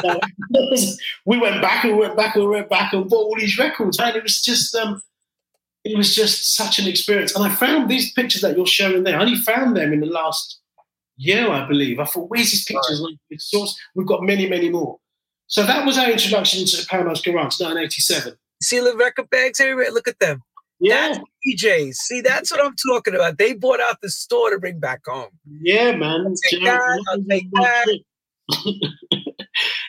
uh, 0.05 0.19
we 1.27 1.39
went 1.39 1.61
back 1.61 1.85
and 1.85 1.95
we 1.95 2.01
went 2.01 2.17
back 2.17 2.35
and 2.35 2.45
we 2.45 2.51
went 2.51 2.69
back 2.69 2.93
and 2.93 3.09
bought 3.09 3.27
all 3.27 3.37
these 3.39 3.59
records, 3.59 3.99
man. 3.99 4.17
It 4.17 4.23
was 4.23 4.41
just, 4.41 4.75
um, 4.75 5.03
it 5.85 5.97
was 5.97 6.15
just 6.15 6.57
such 6.57 6.79
an 6.79 6.87
experience. 6.87 7.35
And 7.35 7.45
I 7.45 7.55
found 7.55 7.91
these 7.91 8.13
pictures 8.13 8.41
that 8.41 8.57
you're 8.57 8.67
showing 8.67 9.03
there. 9.05 9.19
I 9.19 9.23
only 9.23 9.37
found 9.37 9.77
them 9.77 9.93
in 9.93 10.01
the 10.01 10.07
last 10.07 10.61
year, 11.17 11.51
I 11.51 11.67
believe. 11.67 12.01
I 12.01 12.05
thought, 12.05 12.31
where's 12.31 12.51
these 12.51 12.65
pictures? 12.65 13.05
Right. 13.05 13.41
Source. 13.41 13.79
We've 13.95 14.07
got 14.07 14.23
many, 14.23 14.49
many 14.49 14.71
more. 14.71 14.99
So 15.47 15.65
that 15.65 15.85
was 15.85 15.99
our 15.99 16.11
introduction 16.11 16.65
to 16.65 16.77
the 16.79 16.87
Paradise 16.89 17.21
Garage, 17.21 17.61
1987. 17.61 18.35
See 18.63 18.81
the 18.81 18.97
record 18.97 19.29
bags 19.29 19.61
everywhere? 19.61 19.91
Look 19.93 20.09
at 20.09 20.19
them. 20.19 20.43
Yeah. 20.81 21.19
DJs. 21.47 21.95
See, 21.95 22.21
that's 22.21 22.51
what 22.51 22.65
I'm 22.65 22.75
talking 22.77 23.15
about. 23.15 23.39
They 23.39 23.55
bought 23.55 23.81
out 23.81 24.01
the 24.01 24.11
store 24.11 24.51
to 24.51 24.59
bring 24.59 24.81
back 24.81 25.03
home. 25.07 25.31
Yeah, 25.61 25.95
man. 25.97 26.27
I'll 26.27 26.35
take 26.51 26.65
that, 26.65 27.05
I'll 27.09 27.25
take 27.25 27.51
that. 27.53 28.01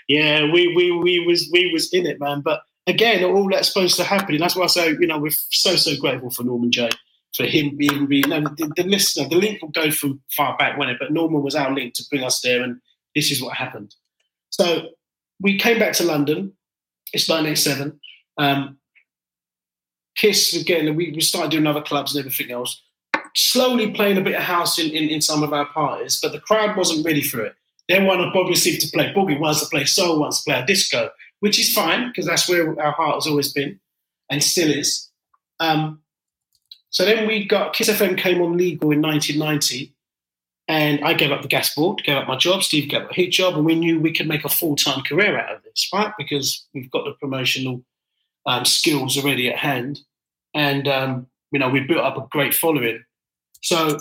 yeah, 0.07 0.51
we 0.51 0.73
we 0.75 0.91
we 0.91 1.25
was 1.25 1.49
we 1.51 1.71
was 1.71 1.91
in 1.93 2.05
it, 2.05 2.19
man. 2.19 2.41
But 2.41 2.61
again, 2.87 3.23
all 3.23 3.49
that's 3.49 3.67
supposed 3.67 3.97
to 3.97 4.03
happen. 4.03 4.35
And 4.35 4.43
that's 4.43 4.55
why 4.55 4.63
I 4.63 4.67
say, 4.67 4.89
you 4.91 5.07
know, 5.07 5.17
we're 5.17 5.31
so 5.31 5.75
so 5.75 5.95
grateful 5.97 6.29
for 6.29 6.43
Norman 6.43 6.71
Jay 6.71 6.89
For 7.35 7.45
him 7.45 7.75
being, 7.75 8.05
being 8.05 8.29
know, 8.29 8.41
the, 8.41 8.71
the 8.75 8.83
listener, 8.83 9.27
the 9.27 9.35
link 9.35 9.61
will 9.61 9.69
go 9.69 9.91
from 9.91 10.21
far 10.35 10.55
back 10.57 10.77
when 10.77 10.89
it, 10.89 10.97
but 10.99 11.11
Norman 11.11 11.41
was 11.41 11.55
our 11.55 11.73
link 11.73 11.93
to 11.95 12.03
bring 12.09 12.23
us 12.23 12.41
there, 12.41 12.63
and 12.63 12.79
this 13.13 13.31
is 13.31 13.41
what 13.41 13.55
happened. 13.55 13.95
So 14.49 14.89
we 15.41 15.57
came 15.57 15.79
back 15.79 15.93
to 15.93 16.03
London. 16.03 16.53
It's 17.13 17.29
1987. 17.29 17.99
Um, 18.37 18.77
Kiss 20.15 20.55
again, 20.55 20.95
we, 20.95 21.11
we 21.11 21.21
started 21.21 21.51
doing 21.51 21.67
other 21.67 21.81
clubs 21.81 22.15
and 22.15 22.25
everything 22.25 22.51
else. 22.51 22.81
Slowly 23.35 23.91
playing 23.91 24.17
a 24.17 24.21
bit 24.21 24.35
of 24.35 24.43
house 24.43 24.79
in, 24.79 24.91
in, 24.91 25.09
in 25.09 25.21
some 25.21 25.43
of 25.43 25.51
our 25.51 25.65
parties, 25.65 26.19
but 26.21 26.31
the 26.31 26.39
crowd 26.39 26.77
wasn't 26.77 27.05
ready 27.05 27.21
for 27.21 27.41
it. 27.41 27.55
They 27.89 28.01
wanted 28.01 28.33
Bob 28.33 28.53
Steve 28.55 28.79
to 28.79 28.87
play 28.91 29.13
boogie, 29.13 29.39
wants 29.39 29.59
to 29.59 29.67
play 29.67 29.85
soul, 29.85 30.19
wants 30.19 30.43
to 30.43 30.49
play 30.49 30.63
disco, 30.65 31.09
which 31.41 31.59
is 31.59 31.73
fine 31.73 32.07
because 32.07 32.25
that's 32.25 32.49
where 32.49 32.79
our 32.81 32.93
heart 32.93 33.15
has 33.15 33.27
always 33.27 33.51
been 33.51 33.79
and 34.29 34.43
still 34.43 34.71
is. 34.71 35.09
Um, 35.59 36.01
so 36.89 37.05
then 37.05 37.27
we 37.27 37.45
got 37.45 37.73
Kiss 37.73 37.89
FM 37.89 38.17
came 38.17 38.41
on 38.41 38.57
legal 38.57 38.91
in 38.91 39.01
1990, 39.01 39.93
and 40.67 41.03
I 41.03 41.13
gave 41.13 41.31
up 41.31 41.41
the 41.41 41.47
gas 41.47 41.75
board, 41.75 42.01
gave 42.03 42.17
up 42.17 42.27
my 42.27 42.37
job. 42.37 42.63
Steve 42.63 42.89
gave 42.89 43.03
up 43.03 43.13
his 43.13 43.35
job, 43.35 43.55
and 43.55 43.65
we 43.65 43.75
knew 43.75 43.99
we 43.99 44.13
could 44.13 44.27
make 44.27 44.45
a 44.45 44.49
full 44.49 44.75
time 44.75 45.03
career 45.03 45.37
out 45.37 45.55
of 45.55 45.63
this, 45.63 45.89
right? 45.93 46.13
Because 46.17 46.65
we've 46.73 46.89
got 46.89 47.05
the 47.05 47.11
promotional 47.11 47.83
um, 48.45 48.65
skills 48.65 49.17
already 49.17 49.49
at 49.49 49.57
hand, 49.57 50.01
and 50.53 50.87
um, 50.87 51.27
you 51.51 51.59
know 51.59 51.69
we 51.69 51.81
built 51.81 52.03
up 52.03 52.17
a 52.17 52.27
great 52.29 52.53
following. 52.53 53.03
So 53.61 53.97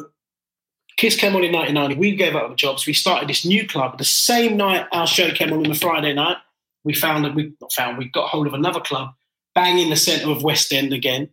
Kiss 0.96 1.16
came 1.16 1.34
on 1.34 1.44
in 1.44 1.52
1990. 1.52 1.96
We 1.96 2.14
gave 2.16 2.36
up 2.36 2.50
the 2.50 2.56
jobs. 2.56 2.86
We 2.86 2.92
started 2.92 3.28
this 3.28 3.44
new 3.44 3.66
club. 3.66 3.98
The 3.98 4.04
same 4.04 4.56
night 4.56 4.86
our 4.92 5.06
show 5.06 5.30
came 5.30 5.52
on 5.52 5.58
on 5.58 5.70
the 5.70 5.74
Friday 5.74 6.12
night, 6.12 6.36
we 6.84 6.94
found 6.94 7.24
that 7.24 7.34
we 7.34 7.54
not 7.60 7.72
found 7.72 7.98
we 7.98 8.08
got 8.08 8.28
hold 8.28 8.46
of 8.46 8.54
another 8.54 8.80
club, 8.80 9.14
bang 9.54 9.78
in 9.78 9.90
the 9.90 9.96
centre 9.96 10.30
of 10.30 10.42
West 10.42 10.72
End 10.72 10.92
again, 10.92 11.30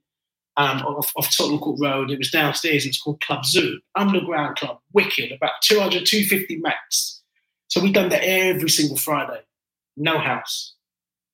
um, 0.57 0.79
off, 0.79 1.11
off 1.15 1.35
Tottenham 1.35 1.59
Court 1.59 1.79
Road. 1.79 2.09
It 2.09 2.17
was 2.17 2.31
downstairs. 2.31 2.85
It's 2.85 2.99
called 2.99 3.21
Club 3.21 3.45
Zoo, 3.45 3.79
underground 3.95 4.55
club, 4.55 4.79
wicked, 4.93 5.31
about 5.31 5.61
200, 5.61 6.05
250 6.05 6.57
max. 6.57 7.21
So 7.67 7.81
we 7.81 7.91
done 7.91 8.09
that 8.09 8.23
every 8.23 8.69
single 8.69 8.97
Friday. 8.97 9.41
No 9.97 10.17
house 10.17 10.73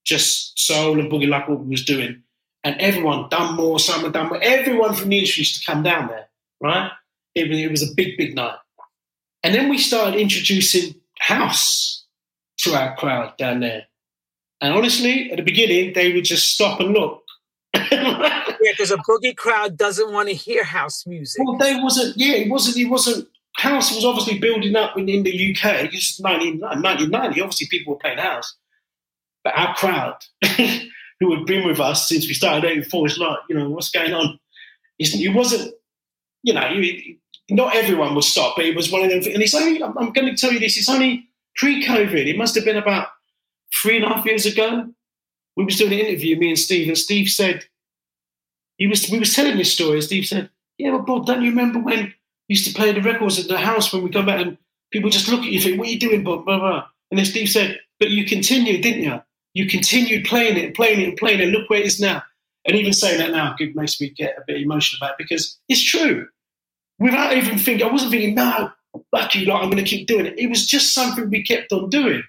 just 0.07 0.57
soul 0.57 0.99
and 0.99 1.11
boogie 1.11 1.27
like 1.27 1.47
what 1.47 1.59
we 1.59 1.69
was 1.69 1.83
doing. 1.83 2.23
And 2.63 2.79
everyone, 2.79 3.29
Dunmore, 3.29 3.79
Simon 3.79 4.11
Dunmore, 4.11 4.39
everyone 4.41 4.95
from 4.95 5.09
the 5.09 5.17
industry 5.17 5.41
used 5.41 5.59
to 5.59 5.65
come 5.71 5.83
down 5.83 6.07
there, 6.07 6.27
right? 6.61 6.91
It, 7.35 7.51
it 7.51 7.69
was 7.69 7.83
a 7.83 7.93
big, 7.95 8.17
big 8.17 8.35
night. 8.35 8.55
And 9.43 9.53
then 9.53 9.69
we 9.69 9.77
started 9.77 10.19
introducing 10.19 10.95
house 11.19 12.05
to 12.59 12.73
our 12.73 12.95
crowd 12.95 13.37
down 13.37 13.59
there. 13.59 13.83
And 14.59 14.73
honestly, 14.73 15.29
at 15.31 15.37
the 15.37 15.43
beginning, 15.43 15.93
they 15.93 16.13
would 16.13 16.25
just 16.25 16.47
stop 16.47 16.79
and 16.79 16.93
look. 16.93 17.23
yeah, 17.73 18.43
because 18.59 18.91
a 18.91 18.97
boogie 18.97 19.35
crowd 19.35 19.77
doesn't 19.77 20.11
want 20.11 20.29
to 20.29 20.35
hear 20.35 20.63
house 20.63 21.05
music. 21.05 21.43
Well, 21.45 21.57
they 21.57 21.75
wasn't. 21.79 22.17
Yeah, 22.17 22.33
it 22.33 22.49
wasn't. 22.49 22.77
It 22.77 22.85
wasn't. 22.85 23.27
House 23.57 23.93
was 23.93 24.03
obviously 24.03 24.39
building 24.39 24.75
up 24.75 24.97
in, 24.97 25.09
in 25.09 25.23
the 25.23 25.31
UK. 25.31 25.93
It's 25.93 26.19
1990. 26.19 27.41
Obviously, 27.41 27.67
people 27.67 27.93
were 27.93 27.99
playing 27.99 28.17
house. 28.17 28.55
But 29.47 29.57
our 29.57 29.73
crowd, 29.75 30.17
who 31.21 31.33
had 31.33 31.45
been 31.45 31.65
with 31.65 31.79
us 31.79 32.09
since 32.09 32.27
we 32.27 32.33
started 32.33 32.69
84, 32.69 33.07
is 33.07 33.17
like, 33.17 33.37
you 33.49 33.57
know, 33.57 33.69
what's 33.69 33.89
going 33.89 34.13
on? 34.13 34.37
it 34.99 35.33
wasn't, 35.33 35.73
you 36.43 36.53
know, 36.53 36.69
not 37.49 37.73
everyone 37.73 38.13
was 38.13 38.27
stopped, 38.27 38.57
but 38.57 38.65
it 38.65 38.75
was 38.75 38.91
one 38.91 39.03
of 39.03 39.09
them. 39.09 39.19
And 39.19 39.41
it's 39.41 39.55
only, 39.55 39.81
I'm, 39.81 40.11
going 40.11 40.27
to 40.27 40.35
tell 40.35 40.51
you 40.51 40.59
this, 40.59 40.77
it's 40.77 40.89
only 40.89 41.29
pre 41.55 41.81
COVID. 41.85 42.27
It 42.27 42.37
must 42.37 42.55
have 42.55 42.65
been 42.65 42.75
about 42.75 43.07
three 43.73 43.95
and 43.95 44.03
a 44.03 44.09
half 44.09 44.25
years 44.25 44.45
ago. 44.45 44.89
We 45.55 45.63
was 45.63 45.77
doing 45.77 45.93
an 45.93 45.99
interview, 45.99 46.35
me 46.35 46.49
and 46.49 46.59
Steve, 46.59 46.89
and 46.89 46.97
Steve 46.97 47.29
said, 47.29 47.63
he 48.75 48.87
was, 48.87 49.09
we 49.09 49.17
was 49.17 49.33
telling 49.33 49.55
this 49.55 49.71
story, 49.71 50.01
Steve 50.01 50.25
said, 50.25 50.49
yeah, 50.77 50.91
but 50.91 51.05
Bob, 51.05 51.25
don't 51.25 51.41
you 51.41 51.51
remember 51.51 51.79
when 51.79 51.99
you 51.99 52.13
used 52.49 52.67
to 52.67 52.73
play 52.73 52.91
the 52.91 53.01
records 53.01 53.39
at 53.39 53.47
the 53.47 53.57
house 53.57 53.93
when 53.93 54.03
we 54.03 54.09
come 54.09 54.25
back 54.25 54.41
and 54.41 54.57
people 54.91 55.09
just 55.09 55.29
look 55.29 55.39
at 55.39 55.45
you 55.45 55.53
and 55.53 55.63
think, 55.63 55.79
what 55.79 55.87
are 55.87 55.91
you 55.91 55.99
doing, 55.99 56.25
Bob? 56.25 56.43
Blah, 56.43 56.59
blah. 56.59 56.85
And 57.11 57.17
then 57.17 57.25
Steve 57.25 57.47
said, 57.47 57.79
but 57.97 58.09
you 58.09 58.25
continued, 58.25 58.81
didn't 58.81 59.03
you? 59.03 59.21
You 59.57 59.65
continued 59.65 60.25
playing 60.25 60.55
it, 60.55 60.65
and 60.65 60.75
playing 60.75 61.01
it, 61.01 61.07
and 61.07 61.17
playing 61.17 61.39
it. 61.39 61.45
and 61.45 61.51
Look 61.51 61.67
where 61.67 61.79
it 61.79 61.87
is 61.87 61.99
now. 61.99 62.21
And 62.67 62.77
even 62.77 62.93
saying 62.93 63.17
that 63.17 63.31
now 63.31 63.55
it 63.57 63.75
makes 63.75 63.99
me 63.99 64.11
get 64.11 64.37
a 64.37 64.43
bit 64.45 64.61
emotional 64.61 64.99
about 64.99 65.13
it 65.13 65.17
because 65.17 65.57
it's 65.67 65.81
true. 65.81 66.27
Without 66.99 67.35
even 67.35 67.57
thinking, 67.57 67.87
I 67.87 67.91
wasn't 67.91 68.11
thinking, 68.11 68.35
no, 68.35 68.69
fuck 69.09 69.33
you, 69.33 69.47
like, 69.47 69.63
I'm 69.63 69.71
going 69.71 69.83
to 69.83 69.89
keep 69.89 70.05
doing 70.05 70.27
it. 70.27 70.37
It 70.37 70.51
was 70.51 70.67
just 70.67 70.93
something 70.93 71.31
we 71.31 71.41
kept 71.41 71.71
on 71.71 71.89
doing. 71.89 72.21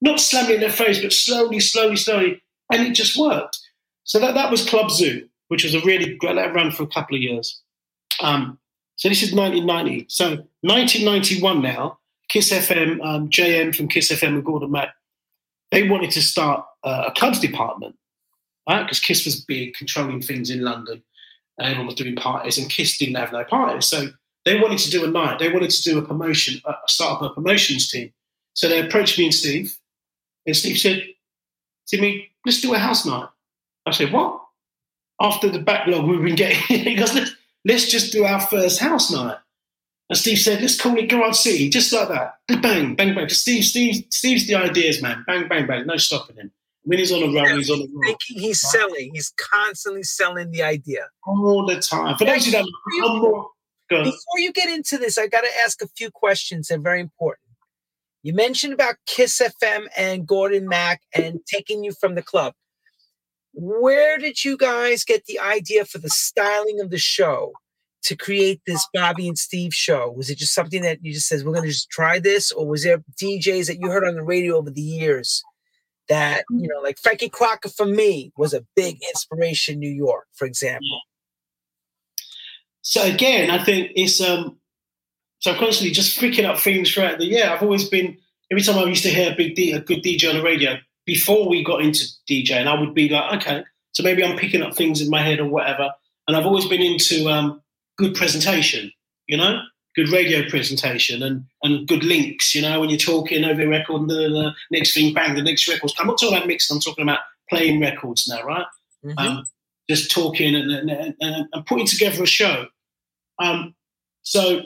Not 0.00 0.20
slamming 0.20 0.54
in 0.54 0.60
their 0.60 0.70
face, 0.70 1.02
but 1.02 1.12
slowly, 1.12 1.58
slowly, 1.58 1.96
slowly. 1.96 2.40
And 2.72 2.86
it 2.86 2.92
just 2.92 3.18
worked. 3.18 3.58
So 4.04 4.20
that, 4.20 4.34
that 4.34 4.52
was 4.52 4.64
Club 4.68 4.92
Zoo, 4.92 5.28
which 5.48 5.64
was 5.64 5.74
a 5.74 5.80
really 5.80 6.14
great, 6.14 6.36
that 6.36 6.54
ran 6.54 6.70
for 6.70 6.84
a 6.84 6.88
couple 6.88 7.16
of 7.16 7.22
years. 7.22 7.60
Um, 8.22 8.60
so 8.94 9.08
this 9.08 9.24
is 9.24 9.34
1990. 9.34 10.06
So 10.08 10.28
1991 10.60 11.62
now, 11.62 11.98
Kiss 12.28 12.52
FM, 12.52 13.04
um, 13.04 13.28
JM 13.28 13.74
from 13.74 13.88
Kiss 13.88 14.12
FM 14.12 14.34
and 14.34 14.44
Gordon 14.44 14.70
Mac 14.70 14.94
they 15.70 15.88
wanted 15.88 16.10
to 16.12 16.22
start 16.22 16.64
uh, 16.84 17.04
a 17.08 17.12
clubs 17.12 17.40
department, 17.40 17.96
right? 18.68 18.82
Because 18.82 19.00
Kiss 19.00 19.24
was 19.24 19.44
big, 19.44 19.74
controlling 19.74 20.22
things 20.22 20.50
in 20.50 20.62
London. 20.62 21.02
And 21.58 21.68
everyone 21.68 21.86
was 21.86 21.94
doing 21.94 22.16
parties, 22.16 22.58
and 22.58 22.68
Kiss 22.68 22.98
didn't 22.98 23.14
have 23.14 23.32
no 23.32 23.42
parties. 23.44 23.86
So 23.86 24.08
they 24.44 24.60
wanted 24.60 24.78
to 24.78 24.90
do 24.90 25.04
a 25.04 25.08
night. 25.08 25.38
They 25.38 25.50
wanted 25.50 25.70
to 25.70 25.82
do 25.82 25.98
a 25.98 26.02
promotion, 26.02 26.60
uh, 26.66 26.74
start 26.86 27.22
up 27.22 27.30
a 27.30 27.34
promotions 27.34 27.90
team. 27.90 28.12
So 28.52 28.68
they 28.68 28.86
approached 28.86 29.18
me 29.18 29.24
and 29.24 29.34
Steve, 29.34 29.74
and 30.44 30.54
Steve 30.54 30.78
said, 30.78 31.02
"Timmy, 31.86 32.30
let's 32.44 32.60
do 32.60 32.74
a 32.74 32.78
house 32.78 33.04
night. 33.06 33.28
I 33.86 33.92
said, 33.92 34.12
what? 34.12 34.40
After 35.20 35.48
the 35.48 35.60
backlog 35.60 36.06
we've 36.06 36.22
been 36.22 36.34
getting, 36.34 36.58
he 36.84 36.94
goes, 36.94 37.14
let's, 37.14 37.32
let's 37.64 37.90
just 37.90 38.12
do 38.12 38.24
our 38.24 38.40
first 38.40 38.80
house 38.80 39.10
night. 39.10 39.38
And 40.08 40.16
Steve 40.16 40.38
said, 40.38 40.60
let's 40.60 40.80
call 40.80 40.96
it 40.98 41.08
Garage 41.08 41.36
City, 41.36 41.68
just 41.68 41.92
like 41.92 42.08
that. 42.08 42.34
Bang, 42.62 42.94
bang, 42.94 43.14
bang. 43.14 43.28
Steve, 43.28 43.64
Steve, 43.64 44.04
Steve's 44.10 44.46
the 44.46 44.54
ideas, 44.54 45.02
man. 45.02 45.24
Bang, 45.26 45.48
bang, 45.48 45.66
bang. 45.66 45.84
No 45.86 45.96
stopping 45.96 46.36
him. 46.36 46.52
When 46.84 46.98
he's 46.98 47.10
on 47.10 47.22
a 47.24 47.26
roll, 47.26 47.56
he's 47.56 47.68
on 47.68 47.80
a 47.80 47.86
roll. 47.92 48.16
He's 48.28 48.60
selling. 48.60 49.10
He's 49.12 49.32
constantly 49.36 50.04
selling 50.04 50.52
the 50.52 50.62
idea. 50.62 51.08
All 51.26 51.66
the 51.66 51.80
time. 51.80 52.16
For 52.16 52.24
those 52.24 52.46
who 52.46 52.52
don't 52.52 52.68
know, 53.00 53.18
more, 53.18 53.50
Before 53.88 54.38
you 54.38 54.52
get 54.52 54.68
into 54.68 54.96
this, 54.96 55.18
I 55.18 55.26
got 55.26 55.40
to 55.40 55.50
ask 55.64 55.82
a 55.82 55.88
few 55.88 56.12
questions. 56.12 56.68
They're 56.68 56.78
very 56.78 57.00
important. 57.00 57.42
You 58.22 58.34
mentioned 58.34 58.72
about 58.72 58.96
Kiss 59.06 59.40
FM 59.40 59.86
and 59.96 60.26
Gordon 60.26 60.68
Mac 60.68 61.02
and 61.12 61.40
taking 61.52 61.82
you 61.82 61.92
from 61.92 62.14
the 62.14 62.22
club. 62.22 62.54
Where 63.52 64.18
did 64.18 64.44
you 64.44 64.56
guys 64.56 65.04
get 65.04 65.24
the 65.26 65.40
idea 65.40 65.84
for 65.84 65.98
the 65.98 66.10
styling 66.10 66.80
of 66.80 66.90
the 66.90 66.98
show 66.98 67.52
to 68.06 68.16
create 68.16 68.60
this 68.66 68.86
Bobby 68.92 69.28
and 69.28 69.38
Steve 69.38 69.74
show? 69.74 70.10
Was 70.10 70.30
it 70.30 70.38
just 70.38 70.54
something 70.54 70.82
that 70.82 70.98
you 71.02 71.12
just 71.12 71.28
says 71.28 71.44
we're 71.44 71.52
going 71.52 71.64
to 71.64 71.70
just 71.70 71.90
try 71.90 72.18
this, 72.18 72.52
or 72.52 72.66
was 72.66 72.82
there 72.82 73.02
DJs 73.20 73.66
that 73.66 73.78
you 73.80 73.90
heard 73.90 74.06
on 74.06 74.14
the 74.14 74.22
radio 74.22 74.56
over 74.56 74.70
the 74.70 74.80
years 74.80 75.42
that 76.08 76.44
you 76.50 76.68
know, 76.68 76.80
like 76.82 76.98
Frankie 76.98 77.28
Crocker 77.28 77.68
for 77.68 77.86
me 77.86 78.32
was 78.36 78.54
a 78.54 78.64
big 78.74 78.98
inspiration. 79.02 79.78
New 79.78 79.90
York, 79.90 80.26
for 80.34 80.46
example. 80.46 81.00
So 82.82 83.02
again, 83.02 83.50
I 83.50 83.62
think 83.62 83.90
it's 83.96 84.20
um, 84.20 84.58
so 85.40 85.52
I'm 85.52 85.58
constantly 85.58 85.92
just 85.92 86.18
picking 86.18 86.44
up 86.44 86.58
things 86.58 86.92
throughout 86.92 87.18
the 87.18 87.26
year. 87.26 87.48
I've 87.48 87.62
always 87.62 87.88
been 87.88 88.16
every 88.50 88.62
time 88.62 88.78
I 88.78 88.84
used 88.84 89.02
to 89.02 89.10
hear 89.10 89.32
a 89.32 89.36
big 89.36 89.56
D, 89.56 89.72
a 89.72 89.80
good 89.80 90.02
DJ 90.02 90.28
on 90.28 90.36
the 90.36 90.42
radio 90.42 90.76
before 91.04 91.48
we 91.48 91.64
got 91.64 91.82
into 91.82 92.04
DJ, 92.30 92.52
and 92.52 92.68
I 92.68 92.78
would 92.78 92.94
be 92.94 93.08
like, 93.08 93.42
okay, 93.42 93.64
so 93.92 94.02
maybe 94.02 94.24
I'm 94.24 94.36
picking 94.36 94.62
up 94.62 94.76
things 94.76 95.00
in 95.00 95.10
my 95.10 95.22
head 95.22 95.40
or 95.40 95.48
whatever. 95.48 95.90
And 96.28 96.36
I've 96.36 96.46
always 96.46 96.66
been 96.66 96.82
into 96.82 97.28
um, 97.28 97.62
good 97.96 98.14
presentation, 98.14 98.92
you 99.26 99.36
know, 99.36 99.60
good 99.96 100.10
radio 100.10 100.48
presentation 100.48 101.22
and 101.22 101.44
and 101.62 101.88
good 101.88 102.04
links. 102.04 102.54
You 102.54 102.62
know, 102.62 102.80
when 102.80 102.90
you're 102.90 102.98
talking 102.98 103.44
over 103.44 103.62
a 103.62 103.68
record, 103.68 104.02
and 104.02 104.10
the, 104.10 104.14
the 104.14 104.52
next 104.70 104.94
thing, 104.94 105.12
bang, 105.14 105.34
the 105.34 105.42
next 105.42 105.66
record's. 105.68 105.94
I'm 105.98 106.06
not 106.06 106.18
talking 106.18 106.36
about 106.36 106.46
mixing. 106.46 106.76
I'm 106.76 106.80
talking 106.80 107.02
about 107.02 107.20
playing 107.48 107.80
records 107.80 108.28
now, 108.28 108.42
right? 108.42 108.66
Mm-hmm. 109.04 109.18
Um, 109.18 109.44
just 109.88 110.10
talking 110.10 110.54
and, 110.54 110.70
and, 110.70 110.90
and, 111.20 111.48
and, 111.52 111.66
putting 111.66 111.86
together 111.86 112.22
a 112.22 112.26
show. 112.26 112.66
Um, 113.38 113.74
so 114.22 114.62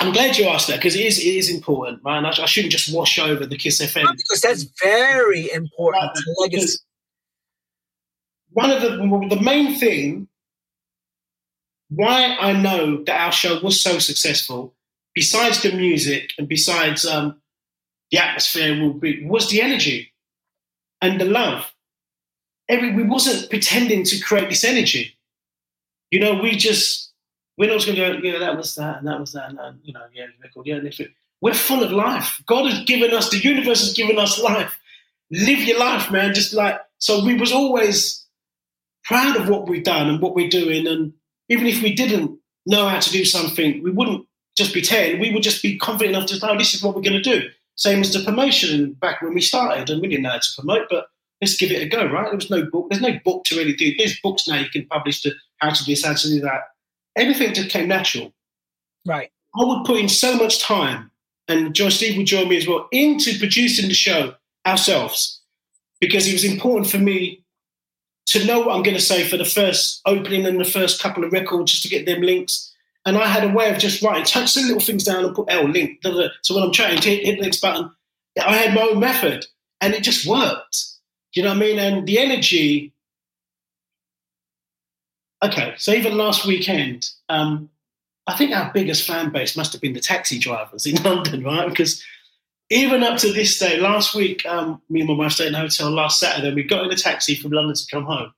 I'm 0.00 0.12
glad 0.12 0.36
you 0.36 0.46
asked 0.46 0.68
that 0.68 0.76
because 0.76 0.96
it 0.96 1.04
is 1.04 1.18
it 1.18 1.34
is 1.36 1.50
important, 1.50 2.04
man. 2.04 2.26
I, 2.26 2.30
I, 2.30 2.46
shouldn't 2.46 2.72
just 2.72 2.94
wash 2.94 3.18
over 3.18 3.46
the 3.46 3.56
Kiss 3.56 3.80
FM 3.80 4.16
because 4.16 4.40
that's 4.40 4.64
very 4.82 5.50
important 5.52 6.04
right, 6.40 6.76
One 8.52 8.70
of 8.70 8.82
the 8.82 9.34
the 9.34 9.40
main 9.40 9.78
thing 9.78 10.28
why 11.90 12.36
I 12.40 12.52
know 12.52 13.02
that 13.04 13.20
our 13.20 13.32
show 13.32 13.60
was 13.60 13.80
so 13.80 13.98
successful, 13.98 14.74
besides 15.14 15.62
the 15.62 15.72
music 15.72 16.32
and 16.38 16.48
besides 16.48 17.04
um, 17.04 17.40
the 18.10 18.18
atmosphere, 18.18 18.74
was 19.26 19.50
the 19.50 19.60
energy 19.60 20.12
and 21.02 21.20
the 21.20 21.24
love. 21.24 21.72
Every 22.68 22.94
we 22.94 23.02
wasn't 23.02 23.50
pretending 23.50 24.04
to 24.04 24.20
create 24.20 24.48
this 24.48 24.64
energy. 24.64 25.18
You 26.12 26.20
know, 26.20 26.40
we 26.40 26.52
just 26.52 27.12
we're 27.58 27.70
not 27.70 27.84
going 27.84 27.96
to 27.96 28.20
go. 28.20 28.28
Yeah, 28.28 28.38
that 28.38 28.56
was 28.56 28.76
that, 28.76 28.98
and 28.98 29.08
that 29.08 29.18
was 29.18 29.32
that, 29.32 29.50
and 29.50 29.58
that, 29.58 29.74
you 29.82 29.92
know, 29.92 30.04
yeah, 30.14 30.26
record, 30.42 30.66
yeah. 30.66 30.78
We're 31.40 31.54
full 31.54 31.82
of 31.82 31.90
life. 31.90 32.40
God 32.46 32.70
has 32.70 32.84
given 32.84 33.12
us 33.12 33.30
the 33.30 33.38
universe 33.38 33.80
has 33.80 33.94
given 33.94 34.18
us 34.18 34.40
life. 34.40 34.78
Live 35.30 35.60
your 35.60 35.78
life, 35.78 36.10
man. 36.10 36.34
Just 36.34 36.52
like 36.52 36.80
so, 36.98 37.24
we 37.24 37.34
was 37.34 37.52
always 37.52 38.26
proud 39.04 39.36
of 39.36 39.48
what 39.48 39.68
we've 39.68 39.84
done 39.84 40.08
and 40.08 40.20
what 40.20 40.34
we're 40.34 40.48
doing, 40.48 40.86
and 40.86 41.12
even 41.50 41.66
if 41.66 41.82
we 41.82 41.92
didn't 41.92 42.38
know 42.64 42.88
how 42.88 42.98
to 42.98 43.10
do 43.10 43.24
something, 43.24 43.82
we 43.82 43.90
wouldn't 43.90 44.26
just 44.56 44.72
pretend. 44.72 45.20
We 45.20 45.32
would 45.32 45.42
just 45.42 45.62
be 45.62 45.76
confident 45.76 46.16
enough 46.16 46.28
to 46.28 46.36
say, 46.36 46.48
oh, 46.48 46.56
this 46.56 46.74
is 46.74 46.82
what 46.82 46.94
we're 46.94 47.02
going 47.02 47.20
to 47.20 47.38
do. 47.38 47.48
Same 47.76 48.00
as 48.00 48.12
the 48.12 48.24
promotion 48.24 48.92
back 48.92 49.20
when 49.20 49.34
we 49.34 49.40
started, 49.40 49.90
and 49.90 50.00
we 50.00 50.08
didn't 50.08 50.22
know 50.22 50.30
how 50.30 50.38
to 50.38 50.48
promote, 50.56 50.86
but 50.88 51.06
let's 51.40 51.56
give 51.56 51.70
it 51.70 51.82
a 51.82 51.88
go, 51.88 52.06
right? 52.06 52.26
There 52.26 52.36
was 52.36 52.50
no 52.50 52.64
book. 52.64 52.88
There's 52.88 53.02
no 53.02 53.18
book 53.24 53.44
to 53.44 53.56
really 53.56 53.74
do. 53.74 53.94
There's 53.96 54.18
books 54.20 54.46
now 54.46 54.58
you 54.58 54.70
can 54.70 54.86
publish 54.86 55.22
to 55.22 55.32
how 55.58 55.70
to 55.70 55.84
do 55.84 55.92
this, 55.92 56.04
how 56.04 56.14
to 56.14 56.28
do 56.28 56.40
that. 56.40 56.62
Everything 57.16 57.52
just 57.52 57.70
came 57.70 57.88
natural. 57.88 58.32
Right. 59.06 59.30
I 59.58 59.64
would 59.64 59.84
put 59.84 59.98
in 59.98 60.08
so 60.08 60.36
much 60.36 60.60
time, 60.60 61.10
and 61.48 61.74
John 61.74 61.90
Steve 61.90 62.16
would 62.16 62.26
join 62.26 62.48
me 62.48 62.58
as 62.58 62.68
well, 62.68 62.86
into 62.92 63.38
producing 63.38 63.88
the 63.88 63.94
show 63.94 64.34
ourselves 64.66 65.40
because 66.00 66.28
it 66.28 66.32
was 66.32 66.44
important 66.44 66.90
for 66.90 66.98
me 66.98 67.39
to 68.26 68.44
know 68.46 68.60
what 68.60 68.76
I'm 68.76 68.82
going 68.82 68.96
to 68.96 69.02
say 69.02 69.24
for 69.24 69.36
the 69.36 69.44
first 69.44 70.00
opening 70.06 70.46
and 70.46 70.60
the 70.60 70.64
first 70.64 71.02
couple 71.02 71.24
of 71.24 71.32
records 71.32 71.72
just 71.72 71.82
to 71.84 71.88
get 71.88 72.06
them 72.06 72.22
links. 72.22 72.72
And 73.06 73.16
I 73.16 73.26
had 73.26 73.44
a 73.44 73.52
way 73.52 73.70
of 73.70 73.78
just 73.78 74.02
writing, 74.02 74.24
touch 74.24 74.54
the 74.54 74.60
little 74.60 74.80
things 74.80 75.04
down 75.04 75.24
and 75.24 75.34
put 75.34 75.50
L 75.50 75.66
link. 75.66 75.98
So 76.42 76.54
when 76.54 76.64
I'm 76.64 76.72
to 76.72 76.82
hit, 76.84 77.24
hit 77.24 77.36
the 77.38 77.42
next 77.42 77.60
button, 77.60 77.90
I 78.40 78.56
had 78.56 78.74
my 78.74 78.82
own 78.82 79.00
method 79.00 79.46
and 79.80 79.94
it 79.94 80.02
just 80.02 80.26
worked. 80.26 80.84
You 81.32 81.42
know 81.42 81.50
what 81.50 81.56
I 81.56 81.60
mean? 81.60 81.78
And 81.78 82.06
the 82.06 82.18
energy. 82.18 82.92
Okay, 85.42 85.74
so 85.78 85.92
even 85.92 86.18
last 86.18 86.44
weekend, 86.46 87.08
um, 87.28 87.70
I 88.26 88.36
think 88.36 88.54
our 88.54 88.70
biggest 88.72 89.06
fan 89.06 89.30
base 89.30 89.56
must 89.56 89.72
have 89.72 89.80
been 89.80 89.94
the 89.94 90.00
taxi 90.00 90.38
drivers 90.38 90.86
in 90.86 90.96
London, 91.02 91.42
right? 91.42 91.68
Because 91.68 92.04
even 92.70 93.02
up 93.02 93.18
to 93.18 93.32
this 93.32 93.58
day, 93.58 93.78
last 93.78 94.14
week, 94.14 94.46
um, 94.46 94.80
me 94.88 95.00
and 95.00 95.08
my 95.08 95.14
wife 95.16 95.32
stayed 95.32 95.48
in 95.48 95.54
a 95.56 95.58
hotel 95.58 95.90
last 95.90 96.20
Saturday. 96.20 96.48
and 96.48 96.56
We 96.56 96.62
got 96.62 96.84
in 96.84 96.90
a 96.90 96.96
taxi 96.96 97.34
from 97.34 97.50
London 97.50 97.74
to 97.74 97.86
come 97.90 98.04
home. 98.04 98.32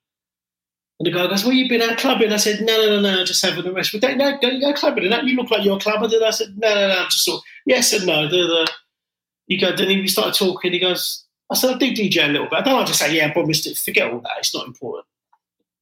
And 0.99 1.07
the 1.07 1.11
guy 1.11 1.27
goes, 1.27 1.45
Well, 1.45 1.53
you've 1.53 1.69
been 1.69 1.83
out 1.83 1.99
clubbing? 1.99 2.33
I 2.33 2.37
said, 2.37 2.61
No, 2.63 2.87
no, 2.87 3.01
no, 3.01 3.17
no, 3.17 3.25
just 3.25 3.45
having 3.45 3.67
a 3.67 3.73
rest. 3.73 3.93
We 3.93 4.01
don't 4.01 4.17
know, 4.17 4.39
go, 4.41 4.59
go 4.59 4.73
clubbing. 4.73 5.13
And 5.13 5.29
you 5.29 5.37
look 5.37 5.51
like 5.51 5.65
you're 5.65 5.77
a 5.77 5.81
clubber. 5.81 6.09
Then 6.09 6.23
I 6.23 6.31
said, 6.31 6.57
No, 6.57 6.75
no, 6.75 6.89
no, 6.89 6.99
I'm 6.99 7.11
just 7.11 7.25
sort 7.25 7.39
of, 7.39 7.45
yes 7.67 7.93
and 7.93 8.07
no. 8.07 8.29
The, 8.29 8.71
you 9.49 9.61
go, 9.61 9.77
then 9.77 9.91
he 9.91 10.07
started 10.07 10.35
talking. 10.35 10.73
He 10.73 10.79
goes, 10.79 11.25
I 11.51 11.55
said, 11.55 11.75
I 11.75 11.79
do 11.79 11.93
DJ 11.93 12.25
a 12.25 12.33
little 12.33 12.49
bit. 12.49 12.61
I 12.61 12.63
don't 12.63 12.79
like 12.79 12.87
to 12.87 12.95
say, 12.95 13.15
Yeah, 13.15 13.35
Bob 13.35 13.47
Mr. 13.47 13.77
Forget 13.79 14.13
all 14.13 14.21
that. 14.21 14.39
It's 14.39 14.55
not 14.55 14.67
important. 14.67 15.07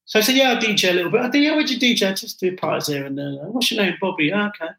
So 0.06 0.18
I 0.18 0.22
said, 0.22 0.34
Yeah, 0.34 0.52
I 0.52 0.56
DJ 0.56 0.90
a 0.90 0.94
little 0.94 1.12
bit. 1.12 1.20
I 1.20 1.30
said, 1.30 1.34
Yeah, 1.36 1.54
where'd 1.54 1.70
you 1.70 1.78
DJ? 1.78 2.18
Just 2.18 2.40
do 2.40 2.56
parties 2.56 2.88
here 2.88 3.04
and 3.04 3.16
there. 3.16 3.32
What's 3.44 3.70
your 3.70 3.84
name? 3.84 3.94
Bobby. 4.00 4.32
Oh, 4.32 4.46
okay. 4.48 4.72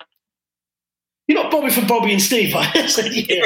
You're 1.27 1.41
not 1.41 1.51
Bobby 1.51 1.69
from 1.71 1.88
Bobby 1.88 2.12
and 2.13 2.21
Steve, 2.21 2.53
I 2.55 2.86
said, 2.88 3.13
yeah. 3.13 3.45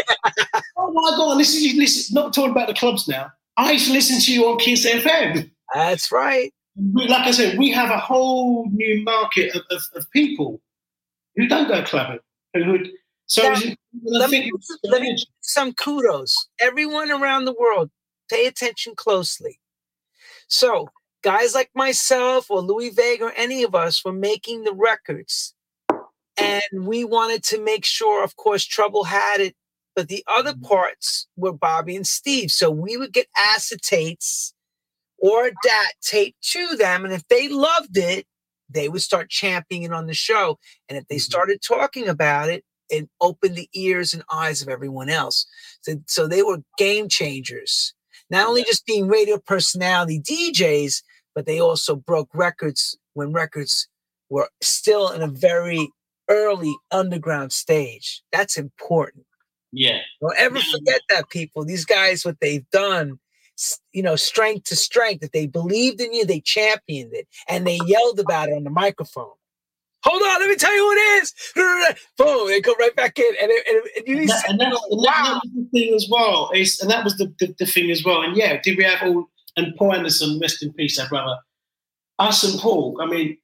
oh 0.77 0.91
my 0.91 1.17
God, 1.17 1.37
listen, 1.37 1.61
you 1.61 1.79
listen, 1.79 2.13
not 2.13 2.33
talking 2.33 2.51
about 2.51 2.67
the 2.67 2.73
clubs 2.73 3.07
now. 3.07 3.31
I 3.57 3.73
used 3.73 3.87
to 3.87 3.93
listen 3.93 4.19
to 4.19 4.33
you 4.33 4.47
on 4.47 4.57
Kiss 4.57 4.85
FM. 4.85 5.49
That's 5.73 6.11
right. 6.11 6.53
Like 6.93 7.27
I 7.27 7.31
said, 7.31 7.57
we 7.57 7.71
have 7.71 7.89
a 7.89 7.97
whole 7.97 8.69
new 8.71 9.03
market 9.03 9.55
of, 9.55 9.61
of, 9.71 9.81
of 9.95 10.11
people 10.11 10.61
who 11.35 11.47
don't 11.47 11.67
go 11.67 11.83
clubbing. 11.83 12.19
Who 12.53 12.71
would, 12.71 12.89
so 13.27 13.41
now, 13.43 13.59
let, 14.03 14.29
me, 14.29 14.51
let 14.83 15.01
me 15.01 15.17
some 15.41 15.73
kudos. 15.73 16.47
Everyone 16.59 17.11
around 17.11 17.45
the 17.45 17.55
world, 17.57 17.89
pay 18.29 18.45
attention 18.45 18.95
closely. 18.95 19.59
So, 20.47 20.89
guys 21.23 21.55
like 21.55 21.71
myself 21.73 22.51
or 22.51 22.61
Louie 22.61 22.91
Vega 22.91 23.25
or 23.25 23.33
any 23.35 23.63
of 23.63 23.73
us 23.73 24.05
were 24.05 24.13
making 24.13 24.63
the 24.63 24.73
records 24.73 25.54
and 26.37 26.85
we 26.85 27.03
wanted 27.03 27.43
to 27.45 27.61
make 27.61 27.85
sure, 27.85 28.23
of 28.23 28.35
course, 28.35 28.65
Trouble 28.65 29.05
had 29.05 29.41
it, 29.41 29.55
but 29.95 30.07
the 30.07 30.23
other 30.27 30.53
mm-hmm. 30.53 30.65
parts 30.65 31.27
were 31.35 31.53
Bobby 31.53 31.95
and 31.95 32.05
Steve. 32.05 32.51
So 32.51 32.69
we 32.69 32.97
would 32.97 33.13
get 33.13 33.27
acetates 33.37 34.53
or 35.17 35.49
DAT 35.63 35.93
tape 36.01 36.35
to 36.41 36.75
them. 36.75 37.05
And 37.05 37.13
if 37.13 37.27
they 37.29 37.47
loved 37.47 37.97
it, 37.97 38.25
they 38.69 38.89
would 38.89 39.01
start 39.01 39.29
championing 39.29 39.83
it 39.83 39.93
on 39.93 40.07
the 40.07 40.13
show. 40.13 40.59
And 40.89 40.97
if 40.97 41.07
they 41.07 41.15
mm-hmm. 41.15 41.21
started 41.21 41.61
talking 41.61 42.07
about 42.07 42.49
it, 42.49 42.63
it 42.89 43.09
opened 43.21 43.55
the 43.55 43.69
ears 43.73 44.13
and 44.13 44.23
eyes 44.31 44.61
of 44.61 44.69
everyone 44.69 45.09
else. 45.09 45.45
So, 45.81 45.95
so 46.07 46.27
they 46.27 46.43
were 46.43 46.59
game 46.77 47.09
changers. 47.09 47.93
Not 48.29 48.47
only 48.47 48.63
just 48.63 48.85
being 48.85 49.07
radio 49.07 49.39
personality 49.39 50.19
DJs, 50.19 51.01
but 51.33 51.45
they 51.45 51.59
also 51.59 51.95
broke 51.95 52.29
records 52.33 52.97
when 53.13 53.33
records 53.33 53.87
were 54.29 54.49
still 54.61 55.09
in 55.09 55.21
a 55.21 55.27
very 55.27 55.89
early 56.29 56.75
underground 56.91 57.51
stage. 57.51 58.21
That's 58.31 58.57
important. 58.57 59.25
Yeah. 59.71 59.99
Don't 60.21 60.37
ever 60.37 60.59
forget 60.59 61.01
that, 61.09 61.29
people. 61.29 61.65
These 61.65 61.85
guys, 61.85 62.25
what 62.25 62.39
they've 62.39 62.67
done, 62.69 63.19
you 63.91 64.01
know, 64.01 64.15
strength 64.15 64.65
to 64.65 64.75
strength, 64.75 65.21
that 65.21 65.33
they 65.33 65.47
believed 65.47 66.01
in 66.01 66.13
you, 66.13 66.25
they 66.25 66.39
championed 66.39 67.13
it, 67.13 67.27
and 67.47 67.67
they 67.67 67.79
yelled 67.85 68.19
about 68.19 68.49
it 68.49 68.55
on 68.55 68.63
the 68.63 68.69
microphone. 68.69 69.33
Hold 70.03 70.21
on, 70.21 70.39
let 70.39 70.49
me 70.49 70.55
tell 70.55 70.73
you 70.73 70.81
who 70.81 70.91
it 70.91 71.23
is. 71.23 71.33
Boom, 72.17 72.47
they 72.47 72.61
go 72.61 72.75
right 72.79 72.95
back 72.95 73.17
in, 73.17 73.25
and, 73.41 73.51
it, 73.51 73.67
and, 73.67 74.07
and 74.07 74.29
that, 74.29 74.49
and, 74.49 74.59
that's, 74.61 74.83
and 74.91 75.01
wow. 75.01 75.13
that, 75.15 75.41
was 75.43 75.51
the 75.55 75.79
thing 75.79 75.95
as 75.95 76.07
well. 76.09 76.51
It's, 76.53 76.79
and 76.79 76.91
that 76.91 77.03
was 77.03 77.17
the, 77.17 77.33
the, 77.39 77.55
the, 77.57 77.65
thing 77.65 77.89
as 77.89 78.03
well. 78.05 78.21
And 78.21 78.37
yeah, 78.37 78.61
did 78.61 78.77
we 78.77 78.83
have 78.83 79.01
all? 79.03 79.29
And 79.57 79.75
Paul 79.75 79.95
Anderson, 79.95 80.37
rest 80.39 80.61
in 80.61 80.73
peace, 80.73 80.99
our 80.99 81.07
brother. 81.09 81.37
Us 82.19 82.43
and 82.43 82.59
Paul. 82.59 82.99
I 83.01 83.07
mean, 83.07 83.37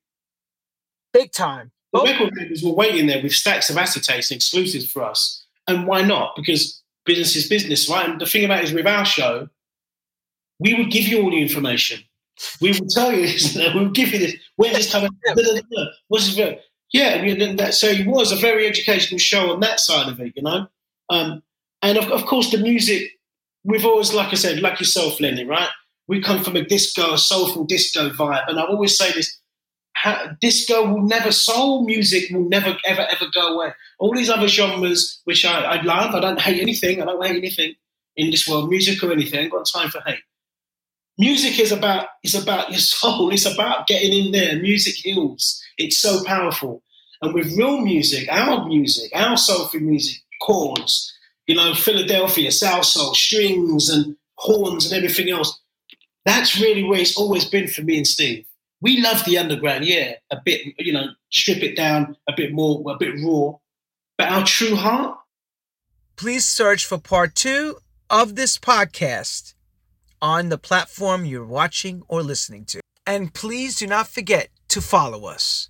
big 1.14 1.32
time. 1.32 1.72
The 1.94 2.04
record 2.04 2.34
labels 2.38 2.64
were 2.64 2.74
waiting 2.74 3.08
there 3.08 3.22
with 3.22 3.34
stacks 3.34 3.70
of 3.70 3.76
acetates 3.76 4.32
and 4.32 4.38
exclusives 4.38 4.90
for 4.90 5.04
us. 5.04 5.46
And 5.68 5.86
why 5.88 6.02
not? 6.02 6.36
Because 6.36 6.82
business 7.06 7.36
is 7.36 7.48
business, 7.48 7.90
right? 7.90 8.10
And 8.10 8.20
the 8.20 8.26
thing 8.26 8.46
about 8.46 8.60
it 8.60 8.66
is 8.66 8.74
with 8.74 8.88
our 8.88 9.06
show, 9.06 9.50
we 10.60 10.74
would 10.74 10.92
give 10.92 11.08
you 11.08 11.22
all 11.22 11.32
the 11.32 11.42
information. 11.42 12.00
We 12.62 12.72
would 12.72 12.90
tell 12.90 13.12
you, 13.12 13.28
we 13.74 13.80
would 13.80 13.94
give 13.94 14.14
you 14.14 14.20
this. 14.20 14.36
Where's 14.56 14.76
this 14.76 14.92
coming? 14.92 15.10
What's 16.08 16.36
this? 16.36 16.60
Yeah, 16.94 17.54
that, 17.56 17.74
so 17.74 17.88
it 17.88 18.06
was 18.06 18.32
a 18.32 18.36
very 18.36 18.68
educational 18.68 19.18
show 19.18 19.54
on 19.54 19.62
that 19.62 19.80
side 19.80 20.10
of 20.10 20.20
it, 20.20 20.34
you 20.36 20.44
know. 20.44 20.68
Um, 21.10 21.42
and 21.82 21.98
of, 21.98 22.12
of 22.12 22.26
course, 22.26 22.52
the 22.52 22.58
music. 22.58 23.12
We've 23.64 23.86
always, 23.86 24.14
like 24.14 24.30
I 24.32 24.36
said, 24.36 24.62
like 24.62 24.80
yourself, 24.80 25.20
Lenny, 25.22 25.46
right? 25.46 25.70
We 26.08 26.22
come 26.22 26.44
from 26.44 26.56
a 26.56 26.66
disco, 26.66 27.14
a 27.14 27.18
soulful 27.18 27.64
disco 27.64 28.10
vibe, 28.10 28.48
and 28.48 28.60
I 28.60 28.64
always 28.64 28.98
say 28.98 29.12
this: 29.12 29.40
disco 30.40 30.86
will 30.86 31.02
never, 31.02 31.32
soul 31.32 31.86
music 31.86 32.30
will 32.32 32.48
never, 32.48 32.78
ever, 32.86 33.02
ever 33.02 33.26
go 33.34 33.56
away. 33.56 33.74
All 34.00 34.14
these 34.14 34.30
other 34.30 34.48
genres, 34.48 35.22
which 35.26 35.46
I, 35.46 35.62
I 35.62 35.82
love, 35.82 36.16
I 36.16 36.20
don't 36.20 36.42
hate 36.42 36.62
anything. 36.62 37.02
I 37.02 37.06
don't 37.06 37.24
hate 37.24 37.38
anything 37.38 37.76
in 38.16 38.32
this 38.32 38.48
world, 38.48 38.70
music 38.70 39.04
or 39.04 39.12
anything. 39.12 39.46
I've 39.46 39.52
got 39.52 39.66
time 39.66 39.90
for 39.90 40.02
hate. 40.06 40.24
Music 41.18 41.60
is 41.60 41.72
about 41.72 42.08
is 42.24 42.36
about 42.36 42.72
your 42.72 42.80
soul. 42.80 43.32
It's 43.32 43.46
about 43.46 43.88
getting 43.88 44.14
in 44.14 44.32
there. 44.32 44.60
Music 44.62 44.96
heals. 44.96 45.62
It's 45.78 45.98
so 45.98 46.24
powerful. 46.24 46.82
And 47.22 47.34
with 47.34 47.56
real 47.56 47.82
music, 47.82 48.28
our 48.32 48.66
music, 48.66 49.12
our 49.14 49.38
soulful 49.38 49.80
music, 49.82 50.18
chords, 50.42 51.14
you 51.46 51.56
know, 51.56 51.76
Philadelphia, 51.76 52.52
South 52.52 52.86
Soul, 52.86 53.14
strings 53.14 53.90
and 53.90 54.16
horns 54.36 54.86
and 54.86 54.96
everything 54.96 55.30
else. 55.30 55.60
That's 56.26 56.60
really 56.60 56.84
where 56.84 57.00
it's 57.00 57.18
always 57.18 57.46
been 57.46 57.68
for 57.68 57.82
me 57.82 57.98
and 57.98 58.08
Steve. 58.08 58.46
We 58.82 59.00
love 59.02 59.24
the 59.26 59.38
underground, 59.38 59.86
yeah, 59.86 60.14
a 60.32 60.38
bit, 60.44 60.62
you 60.80 60.92
know, 60.92 61.06
strip 61.32 61.60
it 61.60 61.76
down 61.78 62.18
a 62.28 62.34
bit 62.36 62.52
more, 62.52 62.84
a 62.92 62.98
bit 62.98 63.14
raw. 63.24 63.54
But 64.18 64.30
our 64.30 64.46
true 64.46 64.76
heart. 64.76 65.20
Please 66.16 66.46
search 66.46 66.86
for 66.86 66.98
part 66.98 67.36
two 67.36 67.78
of 68.10 68.36
this 68.36 68.58
podcast 68.58 69.54
on 70.22 70.50
the 70.50 70.58
platform 70.58 71.26
you're 71.26 71.46
watching 71.46 72.04
or 72.08 72.22
listening 72.22 72.66
to. 72.66 72.82
And 73.06 73.34
please 73.34 73.76
do 73.76 73.88
not 73.88 74.08
forget 74.08 74.50
to 74.70 74.82
follow 74.82 75.26
us. 75.26 75.70